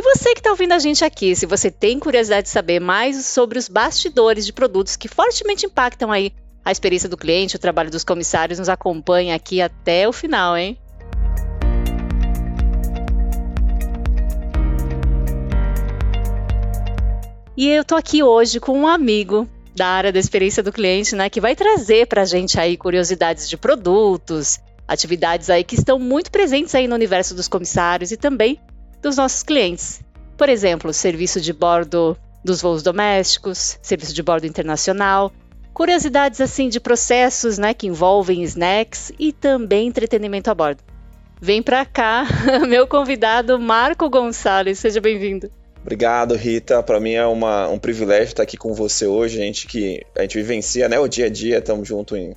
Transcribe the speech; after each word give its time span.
E 0.00 0.02
você 0.02 0.32
que 0.32 0.40
está 0.40 0.48
ouvindo 0.48 0.72
a 0.72 0.78
gente 0.78 1.04
aqui, 1.04 1.36
se 1.36 1.44
você 1.44 1.70
tem 1.70 1.98
curiosidade 1.98 2.44
de 2.44 2.48
saber 2.48 2.80
mais 2.80 3.26
sobre 3.26 3.58
os 3.58 3.68
bastidores 3.68 4.46
de 4.46 4.50
produtos 4.50 4.96
que 4.96 5.06
fortemente 5.06 5.66
impactam 5.66 6.10
aí 6.10 6.32
a 6.64 6.72
experiência 6.72 7.06
do 7.06 7.18
cliente, 7.18 7.56
o 7.56 7.58
trabalho 7.58 7.90
dos 7.90 8.02
comissários, 8.02 8.58
nos 8.58 8.70
acompanhe 8.70 9.30
aqui 9.30 9.60
até 9.60 10.08
o 10.08 10.12
final, 10.14 10.56
hein? 10.56 10.78
E 17.54 17.68
eu 17.68 17.84
tô 17.84 17.94
aqui 17.94 18.22
hoje 18.22 18.58
com 18.58 18.78
um 18.78 18.88
amigo 18.88 19.46
da 19.76 19.86
área 19.86 20.10
da 20.10 20.18
experiência 20.18 20.62
do 20.62 20.72
cliente, 20.72 21.14
né, 21.14 21.28
que 21.28 21.42
vai 21.42 21.54
trazer 21.54 22.06
para 22.06 22.22
a 22.22 22.24
gente 22.24 22.58
aí 22.58 22.74
curiosidades 22.74 23.46
de 23.50 23.58
produtos, 23.58 24.60
atividades 24.88 25.50
aí 25.50 25.62
que 25.62 25.74
estão 25.74 25.98
muito 25.98 26.30
presentes 26.30 26.74
aí 26.74 26.88
no 26.88 26.94
universo 26.94 27.34
dos 27.34 27.48
comissários 27.48 28.10
e 28.10 28.16
também 28.16 28.58
dos 29.02 29.16
nossos 29.16 29.42
clientes. 29.42 30.00
Por 30.36 30.48
exemplo, 30.48 30.92
serviço 30.92 31.40
de 31.40 31.52
bordo 31.52 32.16
dos 32.44 32.62
voos 32.62 32.82
domésticos, 32.82 33.78
serviço 33.82 34.14
de 34.14 34.22
bordo 34.22 34.46
internacional, 34.46 35.32
curiosidades 35.72 36.40
assim 36.40 36.68
de 36.68 36.80
processos, 36.80 37.58
né, 37.58 37.74
que 37.74 37.86
envolvem 37.86 38.42
snacks 38.42 39.12
e 39.18 39.32
também 39.32 39.88
entretenimento 39.88 40.50
a 40.50 40.54
bordo. 40.54 40.82
Vem 41.40 41.62
para 41.62 41.84
cá, 41.84 42.26
meu 42.68 42.86
convidado 42.86 43.58
Marco 43.58 44.08
Gonçalves, 44.08 44.78
seja 44.78 45.00
bem-vindo. 45.00 45.50
Obrigado, 45.80 46.34
Rita. 46.34 46.82
Para 46.82 47.00
mim 47.00 47.12
é 47.12 47.24
uma, 47.24 47.68
um 47.68 47.78
privilégio 47.78 48.24
estar 48.24 48.42
aqui 48.42 48.56
com 48.56 48.74
você 48.74 49.06
hoje. 49.06 49.40
A 49.40 49.44
gente 49.44 49.66
que 49.66 50.02
a 50.14 50.22
gente 50.22 50.36
vivencia, 50.36 50.88
né, 50.88 50.98
o 50.98 51.08
dia 51.08 51.26
a 51.26 51.30
dia, 51.30 51.58
estamos 51.58 51.88
junto 51.88 52.16
em 52.16 52.34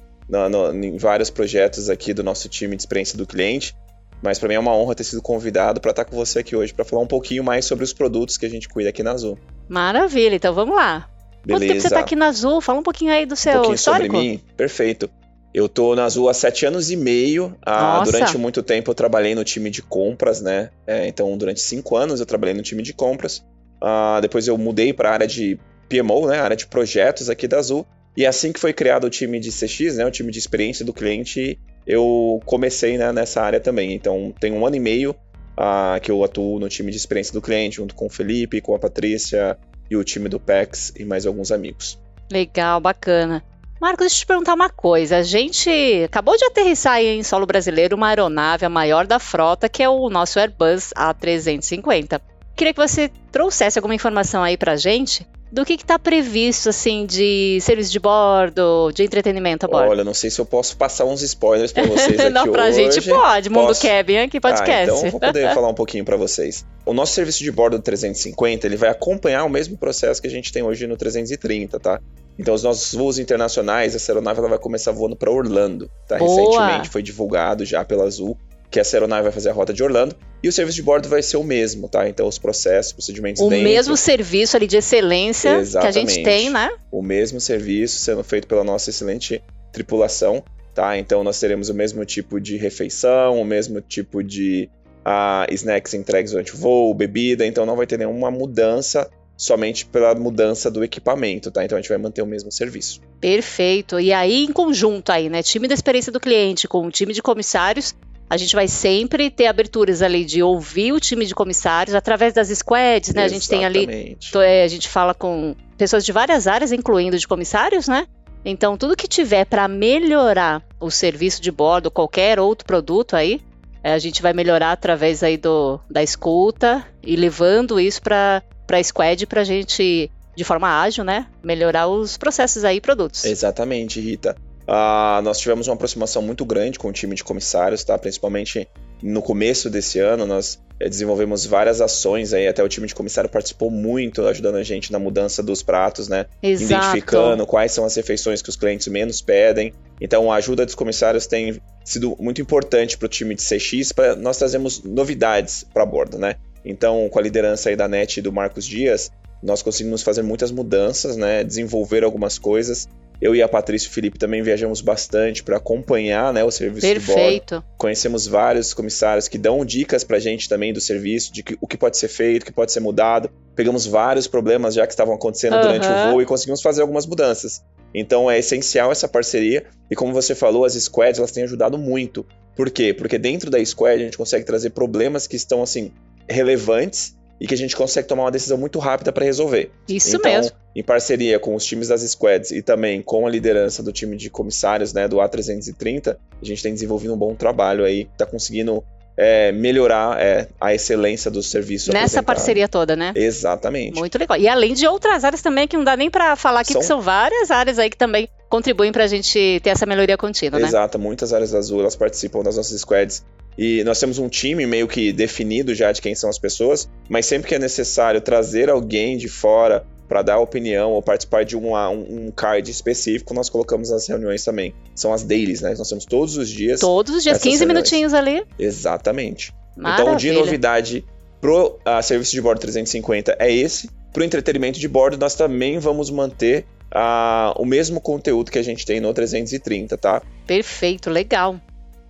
em 0.73 0.97
vários 0.97 1.29
projetos 1.29 1.89
aqui 1.89 2.13
do 2.13 2.23
nosso 2.23 2.47
time 2.47 2.75
de 2.75 2.81
experiência 2.81 3.17
do 3.17 3.25
cliente. 3.25 3.75
Mas 4.23 4.39
para 4.39 4.47
mim 4.47 4.55
é 4.55 4.59
uma 4.59 4.73
honra 4.73 4.95
ter 4.95 5.03
sido 5.03 5.21
convidado 5.21 5.81
para 5.81 5.91
estar 5.91 6.05
com 6.05 6.15
você 6.15 6.39
aqui 6.39 6.55
hoje 6.55 6.73
para 6.73 6.85
falar 6.85 7.01
um 7.01 7.07
pouquinho 7.07 7.43
mais 7.43 7.65
sobre 7.65 7.83
os 7.83 7.91
produtos 7.91 8.37
que 8.37 8.45
a 8.45 8.49
gente 8.49 8.69
cuida 8.69 8.89
aqui 8.89 9.03
na 9.03 9.11
Azul. 9.11 9.37
Maravilha, 9.67 10.35
então 10.35 10.53
vamos 10.53 10.75
lá. 10.75 11.09
Beleza. 11.45 11.65
Quanto 11.65 11.67
tempo 11.67 11.81
você 11.81 11.87
está 11.87 11.99
aqui 11.99 12.15
na 12.15 12.27
Azul? 12.27 12.61
Fala 12.61 12.79
um 12.79 12.83
pouquinho 12.83 13.11
aí 13.11 13.25
do 13.25 13.35
seu 13.35 13.51
um 13.51 13.55
pouquinho 13.55 13.75
histórico. 13.75 14.15
sobre 14.15 14.29
mim? 14.29 14.41
Perfeito. 14.55 15.09
Eu 15.53 15.67
tô 15.67 15.93
na 15.93 16.05
Azul 16.05 16.29
há 16.29 16.33
sete 16.33 16.65
anos 16.65 16.89
e 16.89 16.95
meio. 16.95 17.55
Ah, 17.61 18.01
durante 18.03 18.37
muito 18.37 18.63
tempo 18.63 18.89
eu 18.89 18.95
trabalhei 18.95 19.35
no 19.35 19.43
time 19.43 19.69
de 19.69 19.81
compras, 19.81 20.41
né? 20.41 20.69
É, 20.87 21.05
então, 21.05 21.37
durante 21.37 21.59
cinco 21.59 21.97
anos 21.97 22.21
eu 22.21 22.25
trabalhei 22.25 22.55
no 22.55 22.63
time 22.63 22.81
de 22.81 22.93
compras. 22.93 23.45
Ah, 23.81 24.19
depois 24.21 24.47
eu 24.47 24.57
mudei 24.57 24.93
para 24.93 25.09
a 25.09 25.13
área 25.13 25.27
de 25.27 25.59
PMO, 25.89 26.27
né? 26.27 26.39
área 26.39 26.55
de 26.55 26.65
projetos 26.65 27.29
aqui 27.29 27.45
da 27.45 27.59
Azul. 27.59 27.85
E 28.15 28.25
assim 28.25 28.53
que 28.53 28.59
foi 28.59 28.71
criado 28.71 29.05
o 29.05 29.09
time 29.09 29.39
de 29.39 29.49
CX, 29.49 29.97
né, 29.97 30.05
o 30.05 30.11
time 30.11 30.31
de 30.31 30.37
experiência 30.37 30.85
do 30.85 30.93
cliente, 30.93 31.59
eu 31.85 32.41
comecei 32.45 32.97
né, 32.97 33.11
nessa 33.11 33.41
área 33.41 33.59
também. 33.59 33.93
Então, 33.93 34.33
tem 34.39 34.51
um 34.51 34.65
ano 34.65 34.75
e 34.75 34.79
meio 34.79 35.11
uh, 35.11 35.99
que 36.01 36.11
eu 36.11 36.23
atuo 36.23 36.59
no 36.59 36.69
time 36.69 36.91
de 36.91 36.97
experiência 36.97 37.33
do 37.33 37.41
cliente, 37.41 37.77
junto 37.77 37.95
com 37.95 38.07
o 38.07 38.09
Felipe, 38.09 38.61
com 38.61 38.75
a 38.75 38.79
Patrícia 38.79 39.57
e 39.89 39.95
o 39.95 40.03
time 40.03 40.29
do 40.29 40.39
PEX 40.39 40.93
e 40.97 41.05
mais 41.05 41.25
alguns 41.25 41.51
amigos. 41.51 41.99
Legal, 42.31 42.79
bacana. 42.79 43.43
Marcos, 43.81 44.05
deixa 44.05 44.15
eu 44.15 44.19
te 44.19 44.25
perguntar 44.25 44.53
uma 44.53 44.69
coisa. 44.69 45.17
A 45.17 45.23
gente 45.23 45.69
acabou 46.05 46.37
de 46.37 46.45
aterrissar 46.45 46.93
aí 46.93 47.07
em 47.07 47.23
solo 47.23 47.45
brasileiro 47.45 47.97
uma 47.97 48.07
aeronave, 48.07 48.65
a 48.65 48.69
maior 48.69 49.05
da 49.05 49.19
frota, 49.19 49.67
que 49.67 49.83
é 49.83 49.89
o 49.89 50.09
nosso 50.09 50.39
Airbus 50.39 50.93
A350. 50.95 52.21
Queria 52.55 52.73
que 52.73 52.79
você 52.79 53.11
trouxesse 53.31 53.77
alguma 53.77 53.93
informação 53.93 54.41
aí 54.41 54.55
pra 54.55 54.77
gente 54.77 55.27
do 55.53 55.63
que 55.63 55.73
está 55.73 55.99
previsto, 55.99 56.69
assim, 56.69 57.05
de 57.05 57.59
serviço 57.61 57.91
de 57.91 57.99
bordo, 57.99 58.91
de 58.91 59.03
entretenimento 59.03 59.67
a 59.67 59.69
bordo? 59.69 59.91
Olha, 59.91 60.03
não 60.03 60.13
sei 60.13 60.31
se 60.31 60.41
eu 60.41 60.45
posso 60.47 60.75
passar 60.75 61.05
uns 61.05 61.21
spoilers 61.21 61.71
para 61.71 61.83
vocês 61.85 62.19
aqui 62.19 62.29
Não, 62.31 62.51
pra 62.51 62.65
hoje. 62.65 62.91
gente 62.91 63.07
pode, 63.07 63.49
Mundo 63.51 63.67
posso... 63.67 63.81
Kevin 63.81 64.17
aqui 64.17 64.41
podcast. 64.41 64.71
Ah, 64.71 64.97
então 64.97 65.11
vou 65.11 65.19
poder 65.19 65.53
falar 65.53 65.67
um 65.67 65.73
pouquinho 65.75 66.03
para 66.03 66.17
vocês. 66.17 66.65
O 66.83 66.91
nosso 66.91 67.13
serviço 67.13 67.43
de 67.43 67.51
bordo 67.51 67.77
do 67.77 67.83
350, 67.83 68.65
ele 68.65 68.75
vai 68.75 68.89
acompanhar 68.89 69.43
o 69.43 69.49
mesmo 69.49 69.77
processo 69.77 70.19
que 70.19 70.27
a 70.27 70.31
gente 70.31 70.51
tem 70.51 70.63
hoje 70.63 70.87
no 70.87 70.97
330, 70.97 71.79
tá? 71.79 72.01
Então, 72.39 72.55
os 72.55 72.63
nossos 72.63 72.91
voos 72.95 73.19
internacionais, 73.19 73.93
essa 73.93 74.11
aeronave 74.11 74.39
ela 74.39 74.49
vai 74.49 74.57
começar 74.57 74.91
voando 74.91 75.15
para 75.15 75.29
Orlando, 75.29 75.87
tá? 76.07 76.17
Boa. 76.17 76.35
Recentemente 76.35 76.89
foi 76.89 77.03
divulgado 77.03 77.63
já 77.63 77.85
pela 77.85 78.05
Azul 78.05 78.35
que 78.73 78.79
essa 78.79 78.97
aeronave 78.97 79.21
vai 79.21 79.31
fazer 79.31 79.51
a 79.51 79.53
rota 79.53 79.71
de 79.71 79.83
Orlando 79.83 80.15
e 80.41 80.49
o 80.49 80.51
serviço 80.51 80.77
de 80.77 80.81
bordo 80.81 81.07
vai 81.07 81.21
ser 81.21 81.37
o 81.37 81.43
mesmo, 81.43 81.87
tá? 81.87 82.09
Então 82.09 82.27
os 82.27 82.39
processos, 82.39 82.91
procedimentos 82.91 83.39
o 83.39 83.47
dentro, 83.47 83.63
mesmo 83.63 83.95
serviço 83.95 84.57
ali 84.57 84.65
de 84.65 84.77
excelência 84.77 85.59
Exatamente. 85.59 85.93
que 85.93 85.99
a 85.99 86.01
gente 86.01 86.23
tem, 86.23 86.49
né? 86.49 86.71
O 86.91 87.03
mesmo 87.03 87.39
serviço 87.39 87.99
sendo 87.99 88.23
feito 88.23 88.47
pela 88.47 88.63
nossa 88.63 88.89
excelente 88.89 89.43
tripulação, 89.71 90.43
tá? 90.73 90.97
Então 90.97 91.23
nós 91.23 91.39
teremos 91.39 91.69
o 91.69 91.73
mesmo 91.73 92.03
tipo 92.03 92.41
de 92.41 92.57
refeição, 92.57 93.39
o 93.39 93.45
mesmo 93.45 93.79
tipo 93.79 94.23
de 94.23 94.67
uh, 95.05 95.53
snacks 95.53 95.93
entregues 95.93 96.31
durante 96.31 96.55
o 96.55 96.57
voo, 96.57 96.95
bebida, 96.95 97.45
então 97.45 97.67
não 97.67 97.75
vai 97.75 97.85
ter 97.85 97.99
nenhuma 97.99 98.31
mudança 98.31 99.07
somente 99.37 99.85
pela 99.85 100.15
mudança 100.15 100.71
do 100.71 100.83
equipamento, 100.83 101.51
tá? 101.51 101.63
Então 101.63 101.77
a 101.77 101.81
gente 101.81 101.89
vai 101.89 101.99
manter 101.99 102.23
o 102.23 102.25
mesmo 102.25 102.51
serviço. 102.51 103.01
Perfeito. 103.21 103.99
E 103.99 104.11
aí, 104.11 104.45
em 104.45 104.51
conjunto 104.51 105.11
aí, 105.11 105.29
né? 105.29 105.43
Time 105.43 105.67
da 105.67 105.75
experiência 105.75 106.11
do 106.11 106.19
cliente 106.19 106.67
com 106.67 106.87
o 106.87 106.91
time 106.91 107.13
de 107.13 107.21
comissários, 107.21 107.93
a 108.33 108.37
gente 108.37 108.55
vai 108.55 108.67
sempre 108.67 109.29
ter 109.29 109.45
aberturas 109.45 110.01
ali 110.01 110.25
de 110.25 110.41
ouvir 110.41 110.91
o 110.91 110.99
time 110.99 111.23
de 111.23 111.35
comissários 111.35 111.93
através 111.93 112.33
das 112.33 112.47
squads, 112.47 113.13
né? 113.13 113.25
Exatamente. 113.25 113.25
A 113.25 113.27
gente 113.29 113.47
tem 113.47 113.63
ali, 113.63 114.17
é, 114.43 114.63
a 114.63 114.67
gente 114.67 114.89
fala 114.89 115.13
com 115.13 115.55
pessoas 115.77 116.03
de 116.03 116.11
várias 116.11 116.47
áreas, 116.47 116.71
incluindo 116.71 117.15
de 117.15 117.27
comissários, 117.27 117.87
né? 117.87 118.07
Então, 118.43 118.75
tudo 118.75 118.97
que 118.97 119.07
tiver 119.07 119.45
para 119.45 119.67
melhorar 119.67 120.63
o 120.79 120.89
serviço 120.89 121.43
de 121.43 121.51
bordo, 121.51 121.91
qualquer 121.91 122.39
outro 122.39 122.65
produto 122.65 123.15
aí, 123.15 123.39
é, 123.83 123.93
a 123.93 123.99
gente 123.99 124.19
vai 124.19 124.33
melhorar 124.33 124.71
através 124.71 125.21
aí 125.21 125.37
do, 125.37 125.79
da 125.87 126.01
escuta 126.01 126.83
e 127.03 127.15
levando 127.15 127.79
isso 127.79 128.01
para 128.01 128.41
a 128.67 128.83
squad 128.83 129.27
para 129.27 129.41
a 129.41 129.43
gente, 129.43 130.09
de 130.35 130.43
forma 130.43 130.81
ágil, 130.81 131.03
né, 131.03 131.27
melhorar 131.43 131.87
os 131.87 132.17
processos 132.17 132.65
aí 132.65 132.77
e 132.77 132.81
produtos. 132.81 133.25
Exatamente, 133.25 134.01
Rita. 134.01 134.35
Uh, 134.67 135.21
nós 135.21 135.39
tivemos 135.39 135.67
uma 135.67 135.73
aproximação 135.73 136.21
muito 136.21 136.45
grande 136.45 136.79
com 136.79 136.87
o 136.87 136.91
time 136.91 137.15
de 137.15 137.23
comissários, 137.23 137.83
tá? 137.83 137.97
Principalmente 137.97 138.67
no 139.01 139.21
começo 139.21 139.69
desse 139.69 139.99
ano, 139.99 140.25
nós 140.25 140.57
eh, 140.79 140.87
desenvolvemos 140.87 141.45
várias 141.45 141.81
ações 141.81 142.33
aí, 142.33 142.47
até 142.47 142.63
o 142.63 142.69
time 142.69 142.87
de 142.87 142.95
comissário 142.95 143.29
participou 143.29 143.69
muito, 143.69 144.25
ajudando 144.25 144.55
a 144.55 144.63
gente 144.63 144.93
na 144.93 144.99
mudança 144.99 145.43
dos 145.43 145.61
pratos, 145.61 146.07
né? 146.07 146.25
Exato. 146.41 146.73
Identificando 146.73 147.45
quais 147.45 147.73
são 147.73 147.83
as 147.83 147.93
refeições 147.95 148.41
que 148.41 148.49
os 148.49 148.55
clientes 148.55 148.87
menos 148.87 149.21
pedem. 149.21 149.73
Então, 149.99 150.31
a 150.31 150.37
ajuda 150.37 150.65
dos 150.65 150.75
comissários 150.75 151.27
tem 151.27 151.61
sido 151.83 152.15
muito 152.17 152.41
importante 152.41 152.97
para 152.97 153.05
o 153.05 153.09
time 153.09 153.35
de 153.35 153.43
CX, 153.43 153.91
para 153.91 154.15
nós 154.15 154.37
trazemos 154.37 154.81
novidades 154.81 155.65
para 155.73 155.85
bordo, 155.85 156.17
né? 156.17 156.35
Então, 156.63 157.09
com 157.09 157.19
a 157.19 157.21
liderança 157.21 157.69
aí 157.69 157.75
da 157.75 157.89
NET 157.89 158.17
e 158.17 158.21
do 158.21 158.31
Marcos 158.31 158.65
Dias, 158.65 159.11
nós 159.43 159.61
conseguimos 159.61 160.01
fazer 160.01 160.21
muitas 160.21 160.49
mudanças, 160.49 161.17
né? 161.17 161.43
Desenvolver 161.43 162.05
algumas 162.05 162.39
coisas 162.39 162.87
eu 163.23 163.33
e 163.33 163.41
a 163.41 163.47
Patrícia 163.47 163.87
e 163.87 163.89
o 163.89 163.93
Felipe 163.93 164.19
também 164.19 164.43
viajamos 164.43 164.81
bastante 164.81 165.41
para 165.43 165.55
acompanhar 165.55 166.33
né, 166.33 166.43
o 166.43 166.51
serviço 166.51 166.85
Perfeito. 166.85 167.55
de 167.55 167.61
bordo. 167.61 167.65
Conhecemos 167.77 168.27
vários 168.27 168.73
comissários 168.73 169.29
que 169.29 169.37
dão 169.37 169.63
dicas 169.63 170.03
para 170.03 170.17
a 170.17 170.19
gente 170.19 170.49
também 170.49 170.73
do 170.73 170.81
serviço, 170.81 171.31
de 171.31 171.41
que, 171.41 171.57
o 171.61 171.65
que 171.65 171.77
pode 171.77 171.97
ser 171.97 172.09
feito, 172.09 172.43
o 172.43 172.45
que 172.45 172.51
pode 172.51 172.73
ser 172.73 172.81
mudado. 172.81 173.29
Pegamos 173.55 173.85
vários 173.85 174.27
problemas 174.27 174.73
já 174.73 174.85
que 174.85 174.91
estavam 174.91 175.15
acontecendo 175.15 175.53
uhum. 175.53 175.61
durante 175.61 175.87
o 175.87 176.11
voo 176.11 176.21
e 176.21 176.25
conseguimos 176.25 176.61
fazer 176.61 176.81
algumas 176.81 177.05
mudanças. 177.05 177.63
Então 177.95 178.29
é 178.29 178.39
essencial 178.39 178.91
essa 178.91 179.07
parceria 179.07 179.63
e 179.89 179.95
como 179.95 180.11
você 180.11 180.35
falou, 180.35 180.65
as 180.65 180.73
squads 180.73 181.17
elas 181.17 181.31
têm 181.31 181.45
ajudado 181.45 181.77
muito. 181.77 182.25
Por 182.57 182.69
quê? 182.69 182.93
Porque 182.93 183.17
dentro 183.17 183.49
da 183.49 183.63
squad 183.63 184.01
a 184.01 184.03
gente 184.03 184.17
consegue 184.17 184.45
trazer 184.45 184.71
problemas 184.71 185.27
que 185.27 185.37
estão 185.37 185.63
assim 185.63 185.93
relevantes 186.27 187.15
e 187.43 187.47
que 187.47 187.53
a 187.53 187.57
gente 187.57 187.75
consegue 187.75 188.07
tomar 188.07 188.23
uma 188.23 188.31
decisão 188.31 188.57
muito 188.57 188.79
rápida 188.79 189.11
para 189.11 189.25
resolver. 189.25 189.69
Isso 189.85 190.15
então, 190.15 190.31
mesmo. 190.31 190.55
Em 190.73 190.81
parceria 190.81 191.37
com 191.37 191.53
os 191.53 191.65
times 191.65 191.89
das 191.89 191.99
squads 192.01 192.51
e 192.51 192.61
também 192.61 193.01
com 193.01 193.27
a 193.27 193.29
liderança 193.29 193.83
do 193.83 193.91
time 193.91 194.15
de 194.15 194.29
comissários, 194.29 194.93
né, 194.93 195.09
do 195.09 195.17
A330, 195.17 196.15
a 196.41 196.45
gente 196.45 196.63
tem 196.63 196.73
desenvolvido 196.73 197.13
um 197.13 197.17
bom 197.17 197.35
trabalho 197.35 197.83
aí, 197.83 198.07
está 198.13 198.25
conseguindo 198.25 198.81
é, 199.17 199.51
melhorar 199.51 200.21
é, 200.21 200.47
a 200.59 200.73
excelência 200.73 201.29
do 201.29 201.43
serviço. 201.43 201.91
Nessa 201.91 202.23
parceria 202.23 202.69
toda, 202.69 202.95
né? 202.95 203.11
Exatamente. 203.13 203.99
Muito 203.99 204.17
legal. 204.17 204.37
E 204.37 204.47
além 204.47 204.73
de 204.73 204.87
outras 204.87 205.25
áreas 205.25 205.41
também, 205.41 205.67
que 205.67 205.75
não 205.75 205.83
dá 205.83 205.97
nem 205.97 206.09
para 206.09 206.37
falar 206.37 206.61
aqui, 206.61 206.71
são... 206.71 206.79
que 206.79 206.87
são 206.87 207.01
várias 207.01 207.51
áreas 207.51 207.77
aí 207.77 207.89
que 207.89 207.97
também 207.97 208.29
contribuem 208.49 208.93
para 208.93 209.03
a 209.03 209.07
gente 209.07 209.59
ter 209.61 209.71
essa 209.71 209.85
melhoria 209.85 210.15
contínua, 210.17 210.61
né? 210.61 210.67
Exato, 210.67 210.97
muitas 210.97 211.33
áreas 211.33 211.53
azul, 211.53 211.81
elas 211.81 211.97
participam 211.97 212.41
das 212.41 212.55
nossas 212.55 212.79
squads 212.79 213.21
E 213.57 213.83
nós 213.83 213.99
temos 213.99 214.17
um 214.17 214.27
time 214.27 214.65
meio 214.65 214.87
que 214.87 215.11
definido 215.11 215.73
já 215.73 215.91
de 215.91 216.01
quem 216.01 216.15
são 216.15 216.29
as 216.29 216.39
pessoas, 216.39 216.89
mas 217.09 217.25
sempre 217.25 217.47
que 217.47 217.55
é 217.55 217.59
necessário 217.59 218.19
trazer 218.21 218.69
alguém 218.69 219.17
de 219.17 219.27
fora 219.27 219.85
para 220.07 220.21
dar 220.21 220.39
opinião 220.39 220.91
ou 220.91 221.01
participar 221.01 221.43
de 221.43 221.57
um, 221.57 221.75
um, 221.75 222.31
card 222.31 222.69
específico, 222.69 223.33
nós 223.33 223.49
colocamos 223.49 223.89
nas 223.89 224.07
reuniões 224.07 224.43
também. 224.43 224.73
São 224.95 225.13
as 225.13 225.23
dailies, 225.23 225.61
né? 225.61 225.73
Nós 225.77 225.89
temos 225.89 226.05
todos 226.05 226.37
os 226.37 226.49
dias. 226.49 226.79
Todos 226.79 227.15
os 227.15 227.23
dias, 227.23 227.37
15 227.37 227.57
reuniões. 227.57 227.67
minutinhos 227.67 228.13
ali. 228.13 228.43
Exatamente. 228.59 229.53
Maravilha. 229.75 230.03
Então, 230.03 230.15
de 230.15 230.31
novidade 230.31 231.05
pro 231.41 231.79
uh, 231.85 232.03
serviço 232.03 232.31
de 232.31 232.41
bordo 232.41 232.59
350 232.59 233.37
é 233.39 233.51
esse. 233.51 233.89
Pro 234.11 234.23
entretenimento 234.23 234.79
de 234.79 234.87
bordo, 234.87 235.17
nós 235.17 235.33
também 235.33 235.79
vamos 235.79 236.11
manter 236.11 236.65
uh, 236.93 237.59
o 237.59 237.65
mesmo 237.65 237.99
conteúdo 237.99 238.51
que 238.51 238.59
a 238.59 238.63
gente 238.63 238.85
tem 238.85 238.99
no 238.99 239.11
330, 239.13 239.97
tá? 239.97 240.21
Perfeito, 240.45 241.09
legal. 241.09 241.59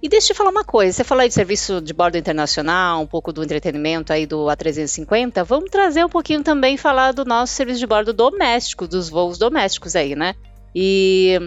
E 0.03 0.09
deixa 0.09 0.33
eu 0.33 0.35
te 0.35 0.37
falar 0.37 0.49
uma 0.49 0.65
coisa, 0.65 0.97
você 0.97 1.03
falou 1.05 1.21
aí 1.21 1.29
de 1.29 1.33
serviço 1.33 1.79
de 1.79 1.93
bordo 1.93 2.17
internacional, 2.17 3.01
um 3.01 3.07
pouco 3.07 3.31
do 3.31 3.41
entretenimento 3.41 4.11
aí 4.11 4.25
do 4.25 4.47
A350, 4.47 5.45
vamos 5.45 5.69
trazer 5.69 6.03
um 6.03 6.09
pouquinho 6.09 6.43
também 6.43 6.75
falar 6.75 7.13
do 7.13 7.23
nosso 7.23 7.53
serviço 7.53 7.79
de 7.79 7.87
bordo 7.87 8.11
doméstico, 8.11 8.85
dos 8.85 9.07
voos 9.07 9.37
domésticos 9.37 9.95
aí, 9.95 10.13
né? 10.13 10.35
E 10.75 11.39